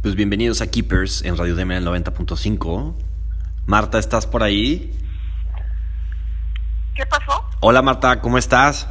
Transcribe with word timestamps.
Pues 0.00 0.14
bienvenidos 0.14 0.60
a 0.60 0.70
Keepers 0.70 1.24
en 1.24 1.36
Radio 1.36 1.56
DM 1.56 1.82
90.5. 1.82 2.94
Marta, 3.66 3.98
¿estás 3.98 4.28
por 4.28 4.44
ahí? 4.44 4.96
¿Qué 6.94 7.04
pasó? 7.04 7.44
Hola 7.58 7.82
Marta, 7.82 8.20
¿cómo 8.20 8.38
estás? 8.38 8.86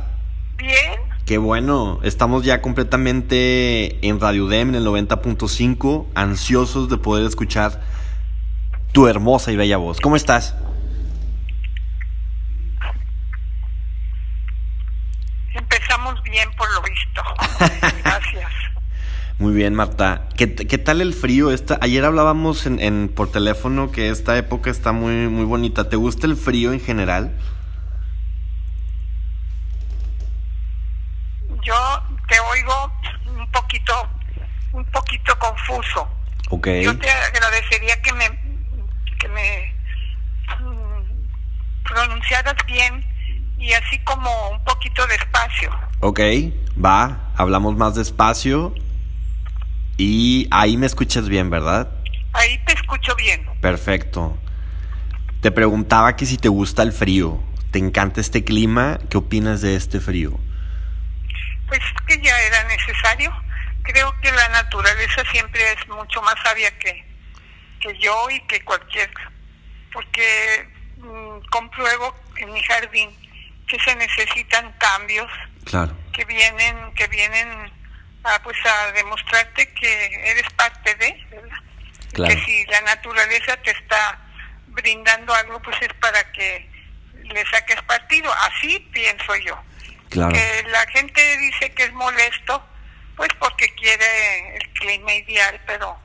Bien. 0.58 1.00
Qué 1.26 1.38
bueno, 1.38 2.02
estamos 2.04 2.44
ya 2.44 2.62
completamente 2.62 4.06
en 4.06 4.20
Radio 4.20 4.48
Dem 4.48 4.68
en 4.68 4.76
el 4.76 4.86
90.5, 4.86 6.08
ansiosos 6.14 6.90
de 6.90 6.98
poder 6.98 7.26
escuchar 7.26 7.82
tu 8.92 9.08
hermosa 9.08 9.54
y 9.54 9.56
bella 9.56 9.78
voz. 9.78 10.02
¿Cómo 10.02 10.18
estás? 10.18 10.56
Empezamos 15.54 16.22
bien 16.24 16.50
por 16.58 16.70
lo 16.74 16.82
visto. 16.82 17.22
Muy 19.40 19.54
bien, 19.54 19.76
Marta. 19.76 20.28
¿Qué, 20.36 20.56
qué 20.56 20.78
tal 20.80 21.00
el 21.00 21.14
frío? 21.14 21.52
Esta, 21.52 21.78
ayer 21.82 22.04
hablábamos 22.04 22.66
en, 22.66 22.80
en, 22.80 23.08
por 23.08 23.32
teléfono 23.32 23.92
que 23.92 24.10
esta 24.10 24.36
época 24.36 24.72
está 24.72 24.94
muy, 24.94 25.28
muy 25.28 25.46
bonita. 25.46 25.90
¿Te 25.90 25.96
gusta 25.96 26.26
el 26.26 26.36
frío 26.36 26.74
en 26.74 26.80
general? 26.80 27.38
Yo 31.64 31.76
te 32.28 32.40
oigo 32.40 32.92
un 33.38 33.52
poquito, 33.52 33.94
un 34.74 34.86
poquito 34.86 35.38
confuso. 35.38 36.08
Ok. 36.50 36.68
Yo 36.82 36.98
te 36.98 37.12
agradecería 37.12 38.02
que 38.02 38.14
me, 38.14 38.26
que 39.20 39.28
me 39.28 39.76
mm, 40.62 41.84
pronunciaras 41.84 42.56
bien 42.66 43.06
y 43.60 43.72
así 43.74 44.00
como 44.00 44.50
un 44.50 44.64
poquito 44.64 45.06
despacio. 45.06 45.70
Ok, 46.00 46.22
va, 46.84 47.32
hablamos 47.36 47.76
más 47.76 47.94
despacio 47.94 48.74
y 49.98 50.48
ahí 50.52 50.78
me 50.78 50.86
escuchas 50.86 51.28
bien, 51.28 51.50
¿verdad? 51.50 51.90
Ahí 52.34 52.58
te 52.66 52.74
escucho 52.74 53.16
bien. 53.16 53.46
Perfecto. 53.62 54.38
Te 55.42 55.52
preguntaba 55.52 56.16
que 56.16 56.26
si 56.26 56.38
te 56.38 56.50
gusta 56.50 56.84
el 56.84 56.92
frío. 56.92 57.44
¿Te 57.72 57.80
encanta 57.80 58.22
este 58.22 58.44
clima? 58.44 59.00
¿Qué 59.10 59.18
opinas 59.18 59.62
de 59.62 59.76
este 59.76 60.00
frío? 60.00 60.40
Pues 61.68 61.80
que 62.08 62.22
ya 62.22 62.40
era 62.42 62.64
necesario. 62.66 63.34
Creo 63.84 64.14
que 64.22 64.32
la 64.32 64.50
naturaleza 64.50 65.24
siempre 65.32 65.62
es 65.74 65.88
mucho 65.88 66.22
más 66.22 66.36
sabia 66.44 66.70
que, 66.80 67.04
que 67.80 67.98
yo 68.00 68.30
y 68.30 68.40
que 68.42 68.62
cualquier... 68.64 69.10
Porque 69.92 70.70
mmm, 70.98 71.40
compruebo 71.50 72.16
en 72.38 72.54
mi 72.54 72.62
jardín 72.64 73.10
que 73.68 73.78
se 73.80 73.96
necesitan 73.96 74.72
cambios 74.78 75.30
claro. 75.66 75.96
que 76.14 76.24
vienen 76.26 76.94
que 76.96 77.08
vienen 77.08 77.72
a 78.28 78.42
pues 78.44 78.58
a 78.66 78.92
demostrarte 78.92 79.74
que 79.74 80.32
eres 80.32 80.50
parte 80.54 80.96
de 80.96 81.26
¿verdad? 81.32 81.58
Claro. 82.14 82.34
que 82.34 82.46
si 82.46 82.66
la 82.66 82.82
naturaleza 82.82 83.58
te 83.58 83.72
está 83.72 84.20
brindando 84.68 85.34
algo 85.34 85.62
pues 85.62 85.78
es 85.82 85.94
para 85.96 86.32
que 86.32 86.70
le 87.24 87.46
saques 87.48 87.82
partido 87.84 88.32
así 88.34 88.80
pienso 88.92 89.36
yo 89.38 89.58
claro. 90.10 90.34
que 90.34 90.64
la 90.70 90.86
gente 90.88 91.38
dice 91.38 91.72
que 91.74 91.84
es 91.84 91.94
molesto 91.94 92.64
pues 93.16 93.30
porque 93.40 93.74
quiere 93.76 94.58
el 94.58 94.70
clima 94.74 95.14
ideal 95.14 95.60
pero 95.66 95.98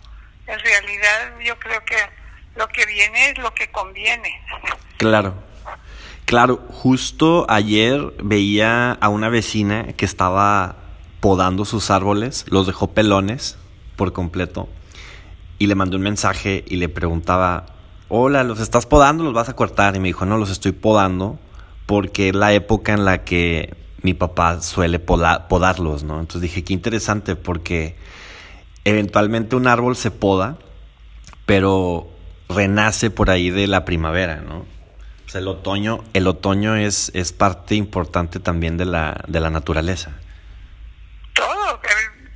en 0.47 0.59
realidad 0.59 1.39
yo 1.41 1.59
creo 1.59 1.85
que 1.85 1.97
lo 2.57 2.69
que 2.69 2.85
viene 2.87 3.31
es 3.31 3.39
lo 3.39 3.55
que 3.55 3.71
conviene 3.71 4.43
claro 4.99 5.53
Claro, 6.25 6.65
justo 6.71 7.45
ayer 7.51 8.01
veía 8.23 8.93
a 8.93 9.09
una 9.11 9.29
vecina 9.29 9.93
que 9.93 10.07
estaba 10.07 10.77
podando 11.23 11.65
sus 11.65 11.93
árboles, 11.93 12.45
los 12.49 12.67
dejó 12.67 12.89
pelones 12.89 13.57
por 13.95 14.13
completo, 14.13 14.69
y 15.61 15.69
le 15.69 15.77
mandé 15.77 15.95
un 15.95 16.03
mensaje 16.03 16.65
y 16.67 16.77
le 16.77 16.89
preguntaba, 16.89 17.67
hola, 18.09 18.43
¿los 18.43 18.59
estás 18.59 18.87
podando? 18.87 19.23
¿Los 19.23 19.33
vas 19.33 19.49
a 19.49 19.55
cortar? 19.55 19.95
Y 19.95 20.01
me 20.01 20.09
dijo, 20.09 20.27
no, 20.27 20.37
los 20.37 20.51
estoy 20.51 20.73
podando 20.73 21.39
porque 21.87 22.31
es 22.31 22.35
la 22.35 22.53
época 22.53 22.93
en 22.93 23.05
la 23.05 23.23
que 23.23 23.77
mi 24.03 24.15
papá 24.15 24.61
suele 24.63 24.99
poda 24.99 25.47
podarlos, 25.47 26.03
¿no? 26.03 26.19
Entonces 26.19 26.43
dije, 26.43 26.65
qué 26.65 26.73
interesante 26.73 27.37
porque 27.37 27.95
eventualmente 28.85 29.55
un 29.55 29.69
árbol 29.69 29.95
se 29.95 30.11
poda, 30.11 30.59
pero 31.47 32.11
renace 32.49 33.11
por 33.11 33.31
ahí 33.31 33.51
de 33.51 33.69
la 33.69 33.85
primavera, 33.85 34.41
¿no? 34.41 34.67
El 35.33 35.47
otoño, 35.47 36.03
el 36.15 36.27
otoño 36.27 36.75
es, 36.75 37.13
es 37.15 37.33
parte 37.33 37.77
importante 37.77 38.41
también 38.41 38.77
de 38.77 38.87
la, 38.87 39.25
de 39.29 39.39
la 39.39 39.51
naturaleza. 39.51 40.17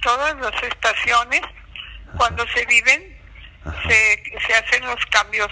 Todas 0.07 0.37
las 0.37 0.63
estaciones, 0.63 1.41
cuando 2.17 2.47
se 2.55 2.65
viven, 2.67 3.19
se, 3.89 4.23
se, 4.47 4.55
hacen 4.55 4.87
los 4.87 5.05
cambios 5.07 5.51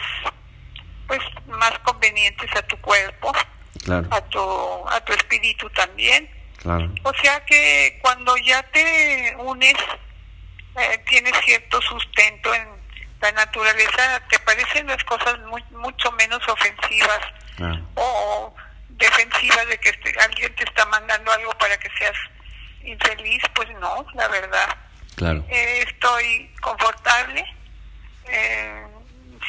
pues 1.09 1.21
más 1.49 1.77
convenientes 1.81 2.49
a 2.55 2.63
tu 2.63 2.77
cuerpo, 2.79 3.33
claro. 3.83 4.07
a 4.13 4.21
tu 4.21 4.89
a 4.89 5.01
tu 5.05 5.13
espíritu 5.13 5.69
también. 5.71 6.31
Claro. 6.63 6.89
O 7.03 7.13
sea 7.15 7.45
que 7.47 7.99
cuando 8.01 8.37
ya 8.37 8.63
te 8.71 9.35
unes, 9.41 9.75
eh, 10.77 11.03
tienes 11.09 11.33
cierto 11.45 11.83
sustento 11.83 12.55
en 12.55 12.69
la 13.25 13.33
naturaleza 13.33 14.23
te 14.29 14.39
parecen 14.39 14.87
las 14.87 15.03
cosas 15.03 15.39
muy, 15.47 15.65
mucho 15.71 16.13
menos 16.13 16.41
ofensivas 16.47 17.21
o 17.95 18.55
defensivas 18.91 19.67
de 19.67 19.79
que 19.79 19.89
este, 19.89 20.15
alguien 20.21 20.55
te 20.55 20.65
está 20.65 20.85
mandando 20.87 21.33
algo 21.33 21.51
para 21.59 21.77
que 21.79 21.89
seas 21.99 22.17
infeliz, 22.85 23.43
pues 23.55 23.69
no, 23.81 24.07
la 24.15 24.29
verdad. 24.29 24.77
Claro. 25.17 25.45
Eh, 25.49 25.85
estoy 25.87 26.51
confortable, 26.61 27.45
eh, 28.27 28.87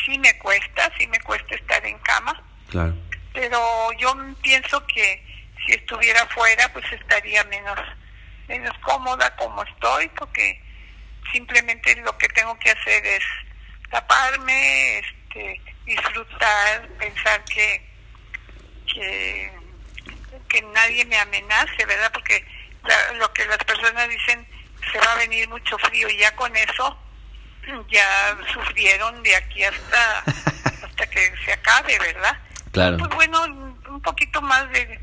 sí 0.05 0.17
me 0.19 0.37
cuesta, 0.37 0.91
sí 0.97 1.07
me 1.07 1.19
cuesta 1.21 1.55
estar 1.55 1.85
en 1.85 1.97
cama, 1.99 2.43
claro. 2.69 2.95
pero 3.33 3.91
yo 3.97 4.15
pienso 4.41 4.85
que 4.87 5.25
si 5.65 5.73
estuviera 5.73 6.25
fuera, 6.27 6.71
pues 6.71 6.85
estaría 6.91 7.43
menos, 7.45 7.79
menos 8.47 8.77
cómoda 8.79 9.35
como 9.37 9.63
estoy, 9.63 10.07
porque 10.09 10.61
simplemente 11.31 11.95
lo 12.01 12.15
que 12.17 12.27
tengo 12.29 12.57
que 12.59 12.69
hacer 12.69 13.05
es 13.05 13.23
taparme, 13.89 14.99
este, 14.99 15.61
disfrutar, 15.85 16.87
pensar 16.99 17.43
que, 17.45 17.89
que, 18.93 19.51
que 20.47 20.61
nadie 20.61 21.05
me 21.05 21.17
amenace, 21.17 21.85
¿verdad? 21.85 22.11
Porque 22.13 22.45
la, 22.87 23.13
lo 23.13 23.31
que 23.33 23.45
las 23.45 23.57
personas 23.59 24.09
dicen, 24.09 24.47
se 24.91 24.99
va 24.99 25.13
a 25.13 25.17
venir 25.17 25.47
mucho 25.49 25.77
frío 25.79 26.09
y 26.09 26.17
ya 26.17 26.35
con 26.35 26.55
eso 26.55 26.97
ya 27.89 28.37
sufrieron 28.53 29.21
de 29.23 29.35
aquí 29.35 29.63
hasta 29.63 30.19
hasta 30.85 31.07
que 31.07 31.33
se 31.43 31.53
acabe, 31.53 31.97
¿verdad? 31.99 32.37
Claro. 32.71 32.97
Pues 32.97 33.09
bueno, 33.15 33.43
un 33.43 34.01
poquito 34.01 34.41
más 34.41 34.69
de, 34.71 34.99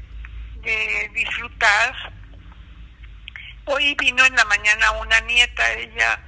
de 0.62 1.10
disfrutar. 1.15 1.94
Hoy 3.65 3.94
vino 3.94 4.25
en 4.25 4.34
la 4.34 4.44
mañana 4.47 4.91
una 4.93 5.20
nieta, 5.20 5.72
ella 5.72 6.19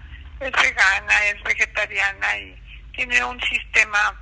es 0.41 0.53
vegana, 0.53 1.25
es 1.27 1.43
vegetariana 1.43 2.39
y 2.39 2.63
tiene 2.95 3.25
un 3.25 3.41
sistema 3.43 4.15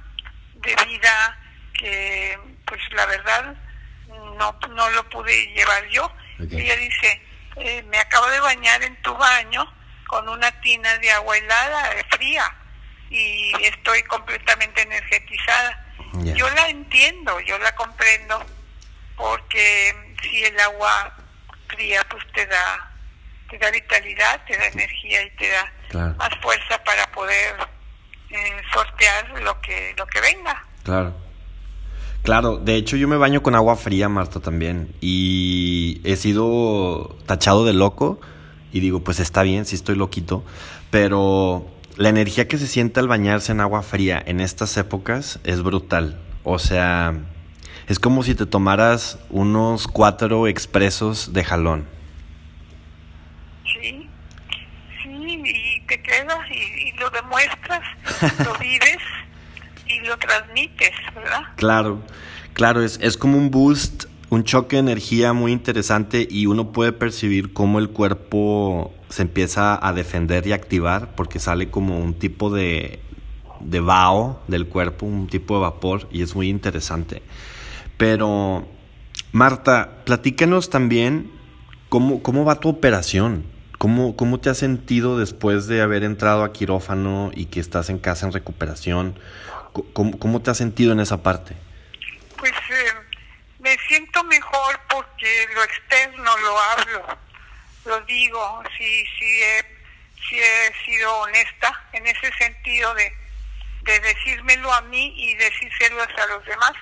de 0.55 0.75
vida 0.87 1.39
que, 1.75 2.39
pues 2.67 2.81
la 2.93 3.07
verdad, 3.07 3.55
no, 4.09 4.59
no 4.71 4.91
lo 4.91 5.09
pude 5.11 5.47
llevar 5.55 5.87
yo. 5.89 6.11
Okay. 6.45 6.61
Ella 6.61 6.77
dice, 6.77 7.23
eh, 7.57 7.83
me 7.89 7.99
acabo 7.99 8.27
de 8.29 8.41
bañar 8.41 8.83
en 8.83 9.01
tu 9.03 9.15
baño 9.15 9.65
con 10.07 10.29
una 10.29 10.51
tina 10.61 10.99
de 10.99 11.11
agua 11.11 11.37
helada, 11.39 11.91
fría, 12.11 12.55
y 13.11 13.53
estoy 13.63 14.03
completamente 14.05 14.83
energetizada. 14.83 15.87
Yeah. 16.23 16.35
Yo 16.35 16.51
la 16.51 16.69
entiendo, 16.69 17.41
yo 17.41 17.59
la 17.59 17.75
comprendo, 17.75 18.45
porque 19.17 19.95
si 20.23 20.45
el 20.45 20.59
agua 20.61 21.17
fría 21.69 22.05
pues 22.11 22.25
te 22.33 22.47
da 22.47 22.89
te 23.49 23.59
da 23.59 23.71
vitalidad, 23.71 24.45
te 24.47 24.57
da 24.57 24.67
energía 24.67 25.23
y 25.23 25.31
te 25.37 25.49
da 25.49 25.73
claro. 25.89 26.15
más 26.17 26.31
fuerza 26.41 26.83
para 26.85 27.07
poder 27.13 27.55
eh, 28.31 28.63
sortear 28.73 29.29
lo 29.41 29.61
que 29.61 29.95
lo 29.97 30.07
que 30.07 30.21
venga. 30.21 30.65
Claro. 30.85 31.22
Claro, 32.23 32.59
de 32.59 32.77
hecho 32.77 32.97
yo 32.97 33.09
me 33.09 33.17
baño 33.17 33.43
con 33.43 33.57
agua 33.57 33.75
fría, 33.75 34.09
Marta, 34.09 34.39
también. 34.39 34.95
Y 35.01 36.01
he 36.05 36.15
sido 36.17 37.17
tachado 37.27 37.65
de 37.65 37.73
loco. 37.73 38.21
Y 38.73 38.81
digo, 38.81 39.01
pues 39.01 39.19
está 39.19 39.43
bien, 39.43 39.67
sí 39.67 39.75
estoy 39.75 39.97
loquito. 39.97 40.45
Pero 40.91 41.67
la 41.97 42.09
energía 42.09 42.47
que 42.47 42.59
se 42.59 42.69
siente 42.69 43.01
al 43.01 43.09
bañarse 43.09 43.53
en 43.53 43.61
agua 43.61 43.83
fría 43.83 44.23
en 44.25 44.41
estas 44.41 44.77
épocas 44.77 45.41
es 45.43 45.63
brutal. 45.63 46.21
O 46.45 46.61
sea, 46.61 47.15
es 47.89 47.99
como 47.99 48.23
si 48.23 48.37
te 48.37 48.47
tomaras 48.47 49.19
unos 49.29 49.89
cuatro 49.89 50.47
expresos 50.47 51.33
de 51.33 51.43
jalón. 51.43 51.87
Sí, 53.65 54.09
sí, 55.03 55.43
y 55.45 55.81
te 55.87 56.01
quedas 56.01 56.39
y, 56.51 56.89
y 56.89 56.93
lo 56.93 57.11
demuestras, 57.11 57.83
lo 58.45 58.55
vives 58.61 58.99
y 59.95 60.07
lo 60.07 60.17
transmites, 60.19 60.91
¿verdad? 61.15 61.43
Claro, 61.57 62.01
claro, 62.53 62.83
es, 62.83 62.99
es 63.03 63.17
como 63.17 63.39
un 63.39 63.51
boost, 63.51 64.05
un 64.31 64.45
choque 64.45 64.77
de 64.77 64.81
energía 64.81 65.33
muy 65.33 65.53
interesante 65.53 66.27
y 66.31 66.47
uno 66.47 66.73
puede 66.73 66.93
percibir 66.93 67.53
cómo 67.53 67.79
el 67.79 67.91
cuerpo 67.91 68.93
se 69.09 69.23
empieza 69.23 69.79
a 69.87 69.93
defender 69.93 70.47
y 70.47 70.53
activar 70.53 71.15
porque 71.15 71.39
sale 71.39 71.71
como 71.71 71.99
un 71.99 72.15
tipo 72.15 72.51
de, 72.51 73.01
de 73.61 73.81
vaho 73.81 74.41
del 74.49 74.67
cuerpo, 74.67 75.07
un 75.07 75.27
tipo 75.27 75.55
de 75.55 75.61
vapor 75.61 76.09
y 76.11 76.23
es 76.23 76.35
muy 76.35 76.49
interesante. 76.49 77.23
Pero, 77.97 78.67
Marta, 79.33 80.03
platícanos 80.05 80.71
también 80.71 81.31
cómo, 81.89 82.23
cómo 82.23 82.45
va 82.45 82.61
tu 82.61 82.69
operación. 82.69 83.45
¿Cómo, 83.79 84.15
¿Cómo 84.15 84.39
te 84.39 84.49
has 84.49 84.59
sentido 84.59 85.19
después 85.19 85.67
de 85.67 85.83
haber 85.83 86.05
entrado 86.05 86.45
a 86.45 86.53
quirófano 86.53 87.33
y 87.35 87.47
que 87.47 87.59
estás 87.59 87.91
en 87.91 87.99
casa 87.99 88.27
en 88.27 88.33
recuperación? 88.33 89.15
¿Cómo, 89.73 90.19
cómo 90.19 90.43
te 90.43 90.51
has 90.51 90.59
sentido 90.59 90.93
en 90.93 91.01
esa 91.01 91.23
parte? 91.23 91.55
Pues 92.37 92.53
eh, 92.53 92.93
me 93.59 93.77
siento 93.89 94.23
mejor 94.25 94.81
porque 94.89 95.49
lo 95.55 95.63
externo 95.63 96.37
lo 96.39 96.61
hablo, 96.61 97.19
lo 97.85 98.01
digo, 98.03 98.63
sí, 98.77 99.07
sí 99.19 99.43
he, 99.43 99.63
sí 100.29 100.39
he 100.39 100.73
sido 100.85 101.17
honesta 101.19 101.89
en 101.93 102.07
ese 102.07 102.33
sentido 102.33 102.95
de, 102.95 103.13
de 103.83 104.01
decírmelo 104.01 104.73
a 104.73 104.83
mí 104.83 105.15
y 105.17 105.35
decírselo 105.37 106.03
a 106.03 106.27
los 106.27 106.45
demás, 106.45 106.73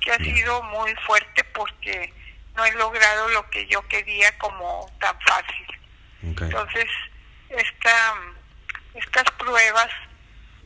que 0.00 0.12
ha 0.12 0.18
sido 0.18 0.62
muy 0.64 0.94
fuerte 1.06 1.44
porque 1.54 2.12
no 2.54 2.64
he 2.64 2.72
logrado 2.72 3.28
lo 3.30 3.48
que 3.50 3.66
yo 3.66 3.86
quería 3.88 4.36
como 4.38 4.90
tan 5.00 5.18
fácil. 5.20 5.66
Entonces, 6.22 6.86
esta, 7.50 8.14
estas 8.94 9.30
pruebas 9.38 9.88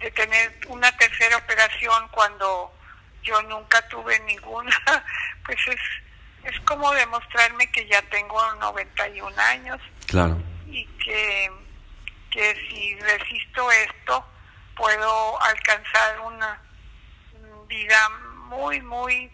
de 0.01 0.11
tener 0.13 0.59
una 0.69 0.91
tercera 0.97 1.37
operación 1.37 2.09
cuando 2.09 2.73
yo 3.23 3.41
nunca 3.43 3.87
tuve 3.89 4.19
ninguna, 4.21 4.75
pues 5.45 5.59
es, 5.69 6.53
es 6.53 6.61
como 6.61 6.91
demostrarme 6.93 7.71
que 7.71 7.87
ya 7.87 8.01
tengo 8.03 8.55
91 8.55 9.41
años. 9.41 9.81
Claro. 10.07 10.43
Y 10.67 10.87
que, 10.87 11.51
que 12.31 12.55
si 12.69 12.99
resisto 13.01 13.71
esto, 13.71 14.25
puedo 14.75 15.43
alcanzar 15.43 16.21
una 16.21 16.61
vida 17.69 18.09
muy, 18.49 18.81
muy 18.81 19.31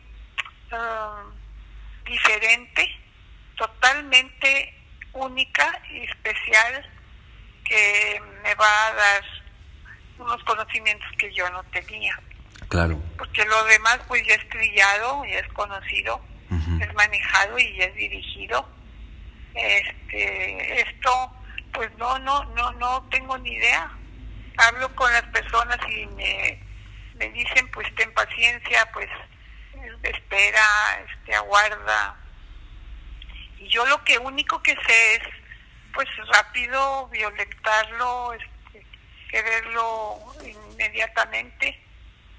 uh, 0.73 2.05
diferente, 2.05 2.95
totalmente 3.57 4.75
única 5.13 5.81
y 5.91 6.03
especial 6.03 6.91
que 7.65 8.21
me 8.43 8.55
va 8.57 8.87
a 8.89 8.95
dar 8.95 9.36
unos 10.19 10.43
conocimientos 10.45 11.09
que 11.19 11.33
yo 11.33 11.49
no 11.51 11.63
tenía. 11.65 12.19
Claro. 12.69 13.01
Porque 13.19 13.45
lo 13.45 13.65
demás 13.65 14.01
pues 14.09 14.27
ya 14.27 14.35
es 14.35 14.49
trillado, 14.49 15.25
ya 15.25 15.39
es 15.39 15.49
conocido, 15.53 16.21
es 16.81 16.95
manejado 16.95 17.59
y 17.59 17.77
ya 17.77 17.85
es 17.85 17.95
dirigido. 17.95 18.69
Este, 19.55 20.81
esto 20.81 21.33
pues 21.73 21.91
no 21.99 22.19
no 22.19 22.45
no 22.55 22.73
no 22.73 23.07
tengo 23.11 23.39
ni 23.39 23.53
idea. 23.53 23.91
Hablo 24.59 24.95
con 24.95 25.13
las 25.13 25.25
personas 25.25 25.79
y 25.89 26.07
me, 26.07 26.63
me 27.15 27.31
dicen 27.31 27.71
pues 27.71 27.95
ten 27.95 28.13
paciencia, 28.15 28.89
pues 28.93 29.09
espera, 30.03 31.07
este 31.09 31.35
aguarda, 31.35 32.17
y 33.59 33.69
yo 33.69 33.85
lo 33.87 34.03
que 34.05 34.19
único 34.19 34.63
que 34.63 34.77
sé 34.87 35.15
es, 35.15 35.23
pues 35.95 36.09
rápido, 36.33 37.09
violentarlo, 37.09 38.35
este, 38.35 38.56
quererlo 39.29 40.35
inmediatamente. 40.45 41.83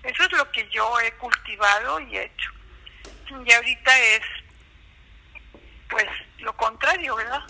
Eso 0.04 0.24
es 0.24 0.32
lo 0.34 0.52
que 0.52 0.68
yo 0.70 1.00
he 1.00 1.12
cultivado 1.14 2.00
y 2.00 2.18
hecho. 2.18 2.52
Y 3.46 3.52
ahorita 3.52 4.00
es, 4.00 4.22
pues, 5.90 6.06
lo 6.40 6.56
contrario, 6.56 7.16
¿verdad? 7.16 7.44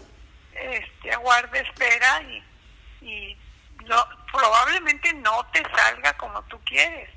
Este, 0.54 1.12
aguarda, 1.12 1.60
espera 1.60 2.22
y, 2.24 2.44
y 3.06 3.38
no, 3.86 4.04
probablemente 4.31 5.13
no 5.13 5.45
te 5.51 5.63
salga 5.75 6.13
como 6.18 6.42
tú 6.44 6.60
quieres. 6.66 7.10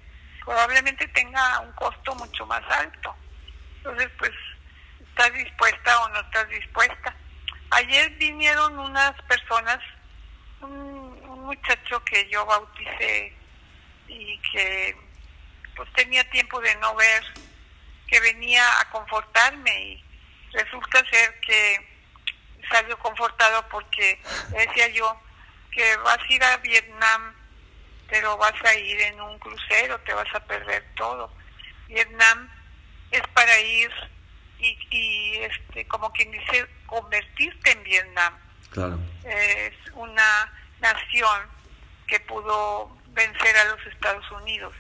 Probablemente 0.45 1.07
tenga 1.09 1.61
un 1.61 1.73
costo 1.73 2.15
mucho 2.17 2.47
más 2.47 2.63
alto. 2.71 3.15
Entonces, 3.77 4.11
pues, 4.19 4.33
estás 5.09 5.33
dispuesta 5.33 6.03
o 6.03 6.09
no 6.11 6.21
estás 6.21 6.49
dispuesta. 6.49 7.15
Ayer 7.71 8.11
vinieron 8.17 8.79
unas 8.79 9.13
personas, 9.23 9.79
un, 10.61 10.90
que 12.11 12.29
yo 12.29 12.45
bauticé 12.45 13.33
y 14.09 14.39
que 14.53 14.97
pues 15.77 15.91
tenía 15.93 16.29
tiempo 16.31 16.61
de 16.61 16.75
no 16.77 16.95
ver, 16.97 17.25
que 18.09 18.21
venía 18.21 18.81
a 18.81 18.91
confortarme 18.91 19.83
y 19.85 20.05
resulta 20.53 21.05
ser 21.09 21.41
que 21.41 21.89
salió 22.69 22.99
confortado 22.99 23.67
porque 23.69 24.21
decía 24.51 24.89
yo 24.89 25.21
que 25.71 25.97
vas 25.99 26.19
a 26.19 26.33
ir 26.33 26.43
a 26.43 26.57
Vietnam, 26.59 27.35
pero 28.09 28.37
vas 28.37 28.55
a 28.65 28.75
ir 28.75 29.01
en 29.01 29.21
un 29.21 29.39
crucero, 29.39 29.99
te 30.01 30.13
vas 30.13 30.35
a 30.35 30.41
perder 30.41 30.85
todo. 30.97 31.33
Vietnam 31.87 32.51
es 33.13 33.23
para 33.29 33.59
ir 33.61 33.91
y, 34.59 35.37
este 35.39 35.87
como 35.87 36.13
quien 36.13 36.31
dice 36.33 36.67
convertirte 36.87 37.71
en 37.71 37.83
Vietnam. 37.85 38.39
Es 39.25 39.75
una 39.95 40.53
nación 40.81 41.60
que 42.11 42.21
pudo 42.21 42.91
vencer 43.13 43.57
a 43.57 43.65
los 43.65 43.87
Estados 43.87 44.29
Unidos. 44.33 44.75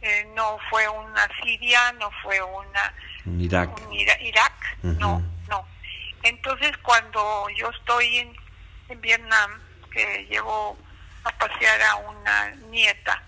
Eh, 0.00 0.32
no 0.34 0.58
fue 0.70 0.88
una 0.88 1.28
Siria, 1.42 1.92
no 1.94 2.10
fue 2.22 2.40
una 2.40 2.94
Irak, 3.38 3.70
Irak 4.20 4.78
no, 4.82 5.20
no. 5.48 5.66
Entonces 6.22 6.76
cuando 6.78 7.46
yo 7.56 7.68
estoy 7.70 8.18
en, 8.18 8.36
en 8.88 9.00
Vietnam, 9.00 9.50
que 9.90 10.26
llevo 10.30 10.78
a 11.24 11.32
pasear 11.32 11.82
a 11.82 11.96
una 11.96 12.50
nieta, 12.70 13.20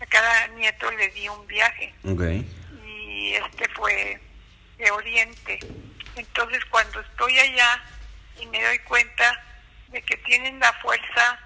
a 0.00 0.06
cada 0.06 0.48
nieto 0.48 0.90
le 0.90 1.08
di 1.10 1.28
un 1.28 1.46
viaje. 1.46 1.94
Y 2.84 3.34
este 3.34 3.68
fue 3.70 4.20
de 4.78 4.90
Oriente. 4.90 5.60
Entonces 6.16 6.64
cuando 6.66 7.00
estoy 7.00 7.38
allá 7.38 7.80
y 8.40 8.46
me 8.46 8.60
doy 8.62 8.78
cuenta 8.80 9.40
de 9.88 10.02
que 10.02 10.16
tienen 10.18 10.58
la 10.58 10.72
fuerza 10.74 11.38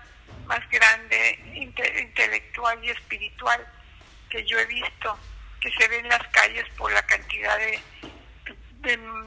más 0.49 0.69
grande 0.71 1.39
intelectual 1.55 2.83
y 2.83 2.91
espiritual 2.91 3.65
que 4.31 4.45
yo 4.45 4.59
he 4.59 4.67
visto, 4.67 5.19
que 5.61 5.71
se 5.73 5.87
ve 5.89 5.99
en 5.99 6.09
las 6.09 6.27
calles 6.29 6.67
por 6.77 6.91
la 6.93 7.05
cantidad 7.07 7.57
de, 7.59 7.81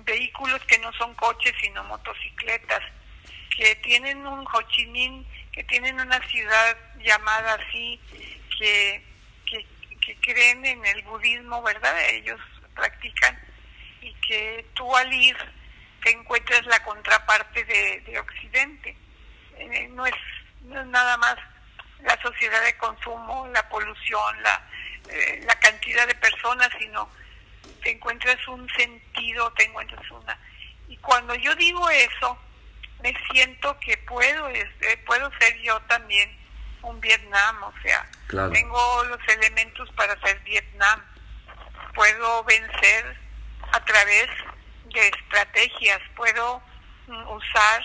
vehículos 0.05 0.59
que 0.65 0.79
no 0.79 0.91
son 0.93 1.13
coches 1.13 1.53
sino 1.61 1.83
motocicletas, 1.83 2.81
que 3.55 3.75
tienen 3.75 4.25
un 4.25 4.39
Ho 4.39 4.61
Chi 4.69 4.87
Minh, 4.87 5.25
que 5.51 5.63
tienen 5.65 5.99
una 5.99 6.19
ciudad 6.27 6.77
llamada 6.99 7.53
así, 7.55 7.99
que, 8.57 9.03
que, 9.45 9.67
que 9.99 10.15
creen 10.21 10.65
en 10.65 10.83
el 10.85 11.03
budismo, 11.03 11.61
¿verdad? 11.61 11.95
Ellos 12.09 12.39
practican 12.73 13.39
y 14.01 14.13
que 14.15 14.65
tú 14.73 14.95
al 14.95 15.13
ir 15.13 15.37
te 16.03 16.11
encuentres 16.11 16.65
la 16.65 16.81
contraparte 16.83 17.63
de, 17.63 18.19
Occidente. 18.19 18.95
Eh, 19.57 19.87
no, 19.89 20.05
es, 20.05 20.15
nada 20.63 21.17
más 21.17 21.35
la 22.03 22.19
sociedad 22.21 22.63
de 22.63 22.77
consumo, 22.77 23.47
la 23.53 23.67
polución, 23.69 24.43
la, 24.43 24.67
eh, 25.09 25.43
la 25.45 25.59
cantidad 25.59 26.07
de 26.07 26.15
personas, 26.15 26.69
sino 26.79 27.09
te 27.83 27.91
encuentras 27.91 28.47
un 28.47 28.67
sentido, 28.69 29.51
te 29.53 29.65
encuentras 29.65 30.09
una... 30.11 30.37
Y 30.87 30.97
cuando 30.97 31.33
yo 31.35 31.55
digo 31.55 31.89
eso, 31.89 32.37
me 33.01 33.13
siento 33.31 33.79
que 33.79 33.97
puedo, 33.97 34.49
este, 34.49 34.97
puedo 35.05 35.31
ser 35.39 35.57
yo 35.61 35.79
también 35.83 36.37
un 36.81 36.99
Vietnam, 36.99 37.63
o 37.63 37.73
sea, 37.81 38.09
tengo 38.51 39.03
los 39.05 39.19
elementos 39.27 39.89
para 39.93 40.19
ser 40.19 40.39
Vietnam, 40.39 41.01
puedo 41.93 42.43
vencer 42.43 43.17
a 43.71 43.85
través 43.85 44.27
de 44.93 45.07
estrategias. 45.07 46.01
Puedo 46.15 46.61
mm, 47.07 47.27
usar 47.29 47.83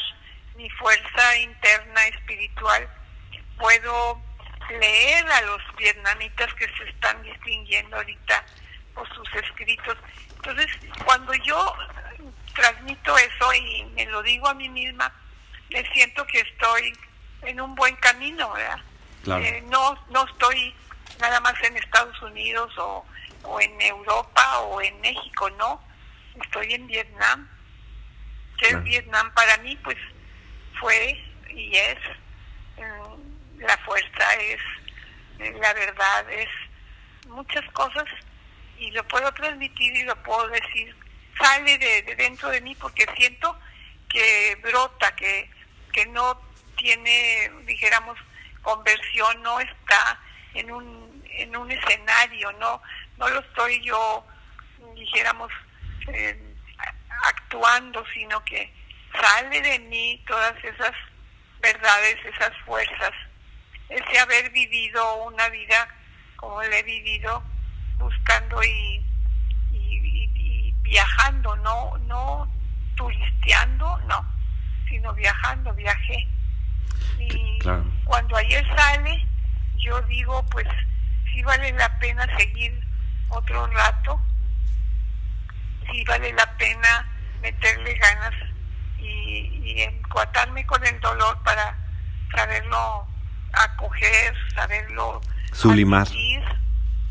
mi 0.56 0.68
fuerza 0.70 1.38
interna 1.38 2.06
espiritual. 2.08 2.88
Puedo 3.58 4.20
leer 4.80 5.26
a 5.30 5.40
los 5.42 5.62
vietnamitas 5.76 6.52
que 6.54 6.68
se 6.76 6.88
están 6.88 7.22
distinguiendo 7.22 7.96
ahorita 7.96 8.44
por 8.94 9.08
sus 9.14 9.34
escritos. 9.34 9.96
Entonces, 10.36 10.66
cuando 11.04 11.32
yo 11.34 11.75
transmito 12.54 13.16
eso 13.18 13.54
y 13.54 13.84
me 13.94 14.06
lo 14.06 14.22
digo 14.22 14.48
a 14.48 14.54
mí 14.54 14.68
misma, 14.68 15.12
me 15.70 15.84
siento 15.92 16.26
que 16.26 16.40
estoy 16.40 16.92
en 17.42 17.60
un 17.60 17.75
buen 17.75 17.96
camino, 17.96 18.52
¿verdad? 18.52 18.80
Eh, 19.42 19.62
no, 19.66 19.98
no 20.10 20.25
estoy 20.26 20.75
nada 21.20 21.40
más 21.40 21.54
en 21.62 21.76
Estados 21.76 22.20
Unidos 22.22 22.72
o 22.78 23.04
o 23.46 23.60
en 23.60 23.80
Europa 23.80 24.60
o 24.60 24.80
en 24.80 25.00
México, 25.00 25.50
no. 25.50 25.80
Estoy 26.42 26.75
en 26.75 26.86
Vietnam. 26.86 27.48
¿Qué 28.58 28.68
es 28.68 28.82
Vietnam 28.82 29.32
para 29.34 29.58
mí? 29.58 29.76
Pues 29.82 29.96
fue 30.80 31.23
y 31.50 31.76
es 31.76 31.99
mm, 32.76 33.61
la 33.61 33.76
fuerza, 33.78 34.35
es 34.40 34.61
eh, 35.38 35.54
la 35.61 35.73
verdad, 35.75 36.30
es 36.30 36.49
muchas 37.28 37.64
cosas 37.73 38.04
y 38.78 38.90
lo 38.90 39.06
puedo 39.09 39.33
transmitir 39.33 39.95
y 39.97 40.04
lo 40.04 40.16
puedo 40.23 40.49
decir. 40.49 40.95
Sale 41.38 41.76
de, 41.76 42.02
de 42.02 42.16
dentro 42.16 42.49
de 42.49 42.61
mí 42.62 42.75
porque 42.76 43.06
siento 43.16 43.59
que 44.09 44.56
brota, 44.62 45.14
que, 45.14 45.50
que 45.92 46.06
no 46.06 46.40
tiene, 46.76 47.50
dijéramos, 47.64 48.18
conversión, 48.62 49.42
no 49.42 49.61
está 49.61 50.18
en 50.54 50.71
un, 50.71 51.23
en 51.30 51.56
un 51.56 51.71
escenario, 51.71 52.52
no, 52.52 52.80
no 53.18 53.28
lo 53.28 53.40
estoy 53.40 53.83
yo, 53.83 54.26
dijéramos, 54.95 55.52
eh, 56.09 56.54
actuando, 57.25 58.04
sino 58.12 58.45
que 58.45 58.73
sale 59.20 59.61
de 59.62 59.78
mí 59.80 60.23
todas 60.26 60.54
esas 60.64 60.92
verdades, 61.61 62.16
esas 62.25 62.52
fuerzas, 62.64 63.12
ese 63.88 64.18
haber 64.18 64.50
vivido 64.50 65.25
una 65.25 65.49
vida 65.49 65.88
como 66.37 66.62
la 66.62 66.78
he 66.78 66.82
vivido, 66.82 67.42
buscando 67.99 68.62
y, 68.62 69.04
y, 69.73 70.75
viajando, 70.82 71.56
no, 71.56 71.96
no 72.06 72.49
turisteando, 72.94 73.99
no, 74.06 74.25
sino 74.88 75.12
viajando, 75.14 75.73
viajé. 75.75 76.28
Y 77.18 77.58
cuando 78.04 78.37
ayer 78.37 78.64
sale, 78.76 79.26
yo 79.76 80.00
digo, 80.02 80.44
pues 80.50 80.66
sí 81.32 81.42
vale 81.42 81.73
la 81.73 81.99
pena 81.99 82.26
seguir 82.38 82.80
otro 83.28 83.66
rato, 83.68 84.20
sí 85.90 86.04
vale 86.04 86.32
la 86.32 86.56
pena 86.56 87.08
meterle 87.40 87.94
ganas 87.94 88.35
y, 89.26 89.62
y 89.64 90.64
con 90.64 90.87
el 90.87 91.00
dolor 91.00 91.38
para 91.45 91.76
saberlo 92.35 93.06
acoger, 93.52 94.35
saberlo 94.54 95.21
sublimar 95.52 96.09
y, 96.12 96.38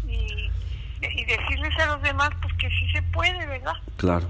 y, 0.07 1.25
decirles 1.25 1.77
a 1.79 1.87
los 1.87 2.01
demás 2.01 2.29
pues 2.41 2.53
que 2.55 2.69
sí 2.69 2.91
se 2.93 3.01
puede, 3.03 3.45
¿verdad? 3.47 3.73
Claro. 3.97 4.27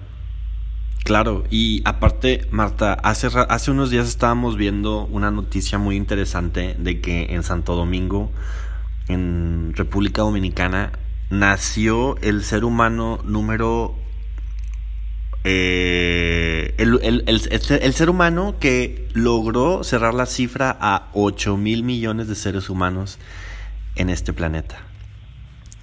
Claro, 1.04 1.44
y 1.52 1.84
aparte, 1.86 2.48
Marta, 2.50 2.94
hace, 2.94 3.28
hace 3.48 3.70
unos 3.70 3.92
días 3.92 4.08
estábamos 4.08 4.58
viendo 4.58 5.04
una 5.04 5.30
noticia 5.30 5.78
muy 5.78 5.98
interesante 5.98 6.76
de 6.80 7.00
que 7.00 7.36
en 7.36 7.44
Santo 7.44 7.76
Domingo, 7.76 8.32
en 9.08 9.74
República 9.76 10.24
Dominicana, 10.24 10.94
nació 11.30 12.18
el 12.22 12.44
ser 12.44 12.66
humano 12.66 13.20
número 13.24 13.96
eh, 15.48 16.74
el, 16.80 17.00
el, 17.04 17.24
el, 17.28 17.94
ser 17.94 18.10
humano 18.10 18.58
que 18.60 19.08
logró 19.14 19.84
cerrar 19.84 20.16
la 20.16 20.26
cifra 20.26 20.76
a 20.82 21.10
8 21.14 21.56
mil 21.56 21.84
millones 21.84 22.28
de 22.28 22.34
seres 22.34 22.68
humanos 22.68 23.20
en 23.96 24.10
este 24.10 24.34
planeta. 24.34 24.82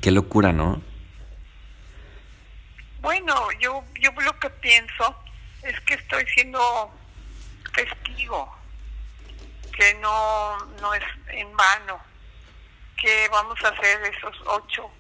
Qué 0.00 0.11
locura, 0.11 0.52
¿no? 0.52 0.83
Bueno, 3.00 3.35
yo, 3.61 3.85
yo 4.00 4.11
lo 4.21 4.37
que 4.40 4.50
pienso 4.50 5.16
es 5.62 5.78
que 5.83 5.95
estoy 5.95 6.25
siendo 6.35 6.90
testigo, 7.73 8.52
que 9.76 9.95
no, 10.00 10.59
no 10.81 10.92
es 10.92 11.04
en 11.28 11.57
vano, 11.57 12.00
que 13.00 13.28
vamos 13.31 13.62
a 13.62 13.69
hacer 13.69 14.12
esos 14.12 14.37
ocho 14.45 14.90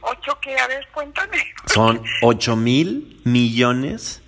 ¿Ocho 0.00 0.38
qué? 0.40 0.58
A 0.58 0.66
ver, 0.68 0.86
cuéntame. 0.92 1.54
Son 1.66 2.02
ocho 2.22 2.56
mil 2.56 3.20
millones 3.24 4.22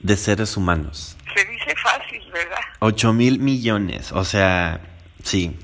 de 0.00 0.16
seres 0.16 0.56
humanos. 0.56 1.16
Se 1.34 1.44
dice 1.44 1.74
fácil, 1.76 2.22
¿verdad? 2.32 2.60
Ocho 2.80 3.12
mil 3.12 3.38
millones, 3.38 4.12
o 4.12 4.24
sea, 4.24 4.80
sí. 5.22 5.58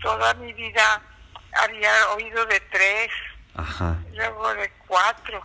Toda 0.00 0.34
mi 0.34 0.52
vida 0.52 1.02
había 1.52 1.90
oído 2.14 2.44
de 2.46 2.60
tres, 2.70 3.10
Ajá. 3.54 3.96
luego 4.14 4.54
de 4.54 4.70
cuatro, 4.86 5.44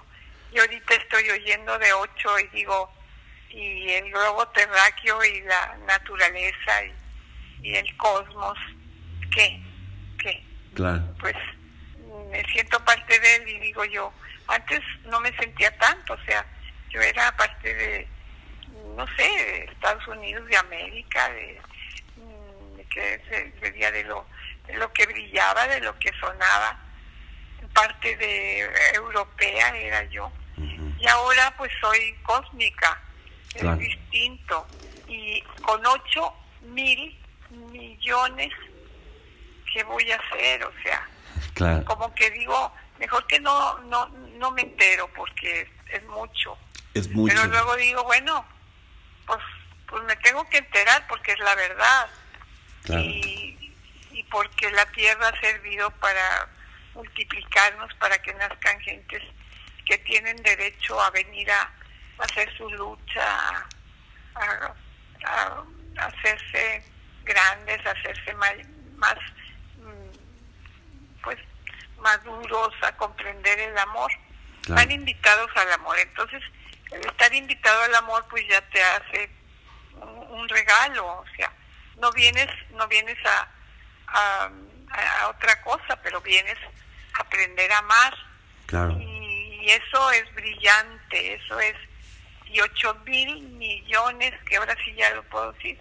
y 0.54 0.60
ahorita 0.60 0.96
estoy 0.96 1.30
oyendo 1.30 1.78
de 1.80 1.94
ocho 1.94 2.40
y 2.40 2.48
digo, 2.56 2.92
y 3.50 3.90
el 3.90 4.12
globo 4.12 4.48
terráqueo 4.50 5.24
y 5.24 5.42
la 5.42 5.78
naturaleza 5.88 6.86
y, 7.64 7.70
y 7.70 7.76
el 7.76 7.98
cosmos, 7.98 8.58
¿qué? 9.34 9.62
¿Qué? 10.20 10.46
Claro. 10.76 11.04
Pues 11.20 11.36
me 12.32 12.44
siento 12.46 12.84
parte 12.86 13.20
de 13.20 13.36
él 13.36 13.50
y 13.50 13.60
digo 13.60 13.84
yo, 13.86 14.12
antes 14.48 14.80
no 15.04 15.20
me 15.20 15.36
sentía 15.38 15.76
tanto, 15.78 16.14
o 16.14 16.26
sea, 16.26 16.46
yo 16.90 17.02
era 17.02 17.36
parte 17.36 17.74
de, 17.74 18.08
no 18.96 19.06
sé, 19.16 19.24
de 19.24 19.66
Estados 19.72 20.08
Unidos, 20.08 20.48
de 20.48 20.58
América, 20.58 21.30
de, 21.30 21.62
mm, 22.18 22.80
que 22.90 23.22
se 23.30 23.70
veía 23.70 23.92
de 23.92 24.04
lo, 24.06 24.26
de 24.66 24.74
lo 24.76 24.92
que 24.94 25.06
brillaba, 25.06 25.68
de 25.68 25.82
lo 25.82 25.98
que 26.00 26.12
sonaba, 26.20 26.80
parte 27.74 28.16
de 28.18 28.60
europea 28.94 29.78
era 29.78 30.04
yo. 30.06 30.32
Y 31.00 31.08
ahora 31.08 31.54
pues 31.58 31.72
soy 31.82 32.14
cósmica, 32.22 33.02
es 33.56 33.78
distinto. 33.80 34.68
Y 35.08 35.42
con 35.64 35.84
ocho 35.86 36.34
mil 36.62 37.18
millones, 37.50 38.50
¿qué 39.74 39.84
voy 39.84 40.12
a 40.12 40.18
hacer? 40.18 40.64
O 40.64 40.72
sea, 40.84 41.08
como 41.86 42.14
que 42.16 42.30
digo, 42.32 42.74
mejor 43.00 43.26
que 43.28 43.40
no, 43.40 43.80
no, 43.80 44.08
no 44.08 44.52
me 44.52 44.62
entero 44.62 45.10
porque 45.16 45.72
es 45.92 46.04
mucho. 46.06 46.58
Es 46.94 47.10
mucho. 47.10 47.34
Pero 47.36 47.48
luego 47.48 47.76
digo, 47.76 48.04
bueno, 48.04 48.46
pues, 49.26 49.40
pues 49.88 50.04
me 50.04 50.16
tengo 50.18 50.48
que 50.50 50.58
enterar 50.58 51.06
porque 51.08 51.34
es 51.34 51.40
la 51.40 51.56
verdad. 51.56 52.10
Y, 52.90 53.76
y 54.12 54.24
porque 54.24 54.72
la 54.72 54.86
tierra 54.88 55.28
ha 55.28 55.40
servido 55.40 55.92
para 55.92 56.50
multiplicarnos, 56.94 57.94
para 57.96 58.18
que 58.22 58.34
nazcan 58.34 58.80
gentes 58.82 59.22
que 59.86 59.98
tienen 60.00 60.38
derecho 60.38 61.00
a 61.02 61.10
venir 61.12 61.50
a, 61.52 61.72
hacer 62.20 62.56
su 62.56 62.70
lucha, 62.70 63.66
a, 64.36 65.64
hacerse 65.98 66.84
grandes, 67.24 67.86
a 67.86 67.92
hacerse 67.92 68.34
más, 68.36 68.54
más 68.96 69.16
pues 71.24 71.38
maduros 72.00 72.74
a 72.82 72.96
comprender 72.98 73.60
el 73.60 73.78
amor. 73.78 74.12
Están 74.62 74.92
invitados 74.92 75.50
al 75.56 75.72
amor. 75.74 75.98
Entonces, 76.00 76.42
el 76.92 77.02
estar 77.06 77.34
invitado 77.34 77.84
al 77.84 77.96
amor 77.96 78.26
pues 78.30 78.48
ya 78.48 78.62
te 78.70 78.82
hace 78.82 79.30
un, 80.30 80.48
regalo, 80.50 81.06
o 81.06 81.26
sea, 81.36 81.52
no 81.98 82.12
vienes 82.12 82.48
no 82.72 82.88
vienes 82.88 83.18
a, 83.26 83.48
a, 84.08 85.28
otra 85.30 85.62
cosa, 85.62 85.96
pero 86.02 86.20
vienes 86.22 86.58
a 87.18 87.22
aprender 87.22 87.72
a 87.72 87.78
amar. 87.80 88.16
Y, 89.00 89.70
eso 89.70 90.12
es 90.12 90.34
brillante, 90.34 91.36
eso 91.36 91.60
es 91.60 91.76
y 92.46 92.60
ocho 92.60 92.96
mil 93.06 93.42
millones 93.50 94.34
que 94.46 94.58
ahora 94.58 94.76
sí 94.84 94.94
ya 94.96 95.12
lo 95.12 95.24
puedo 95.24 95.54
decir 95.54 95.80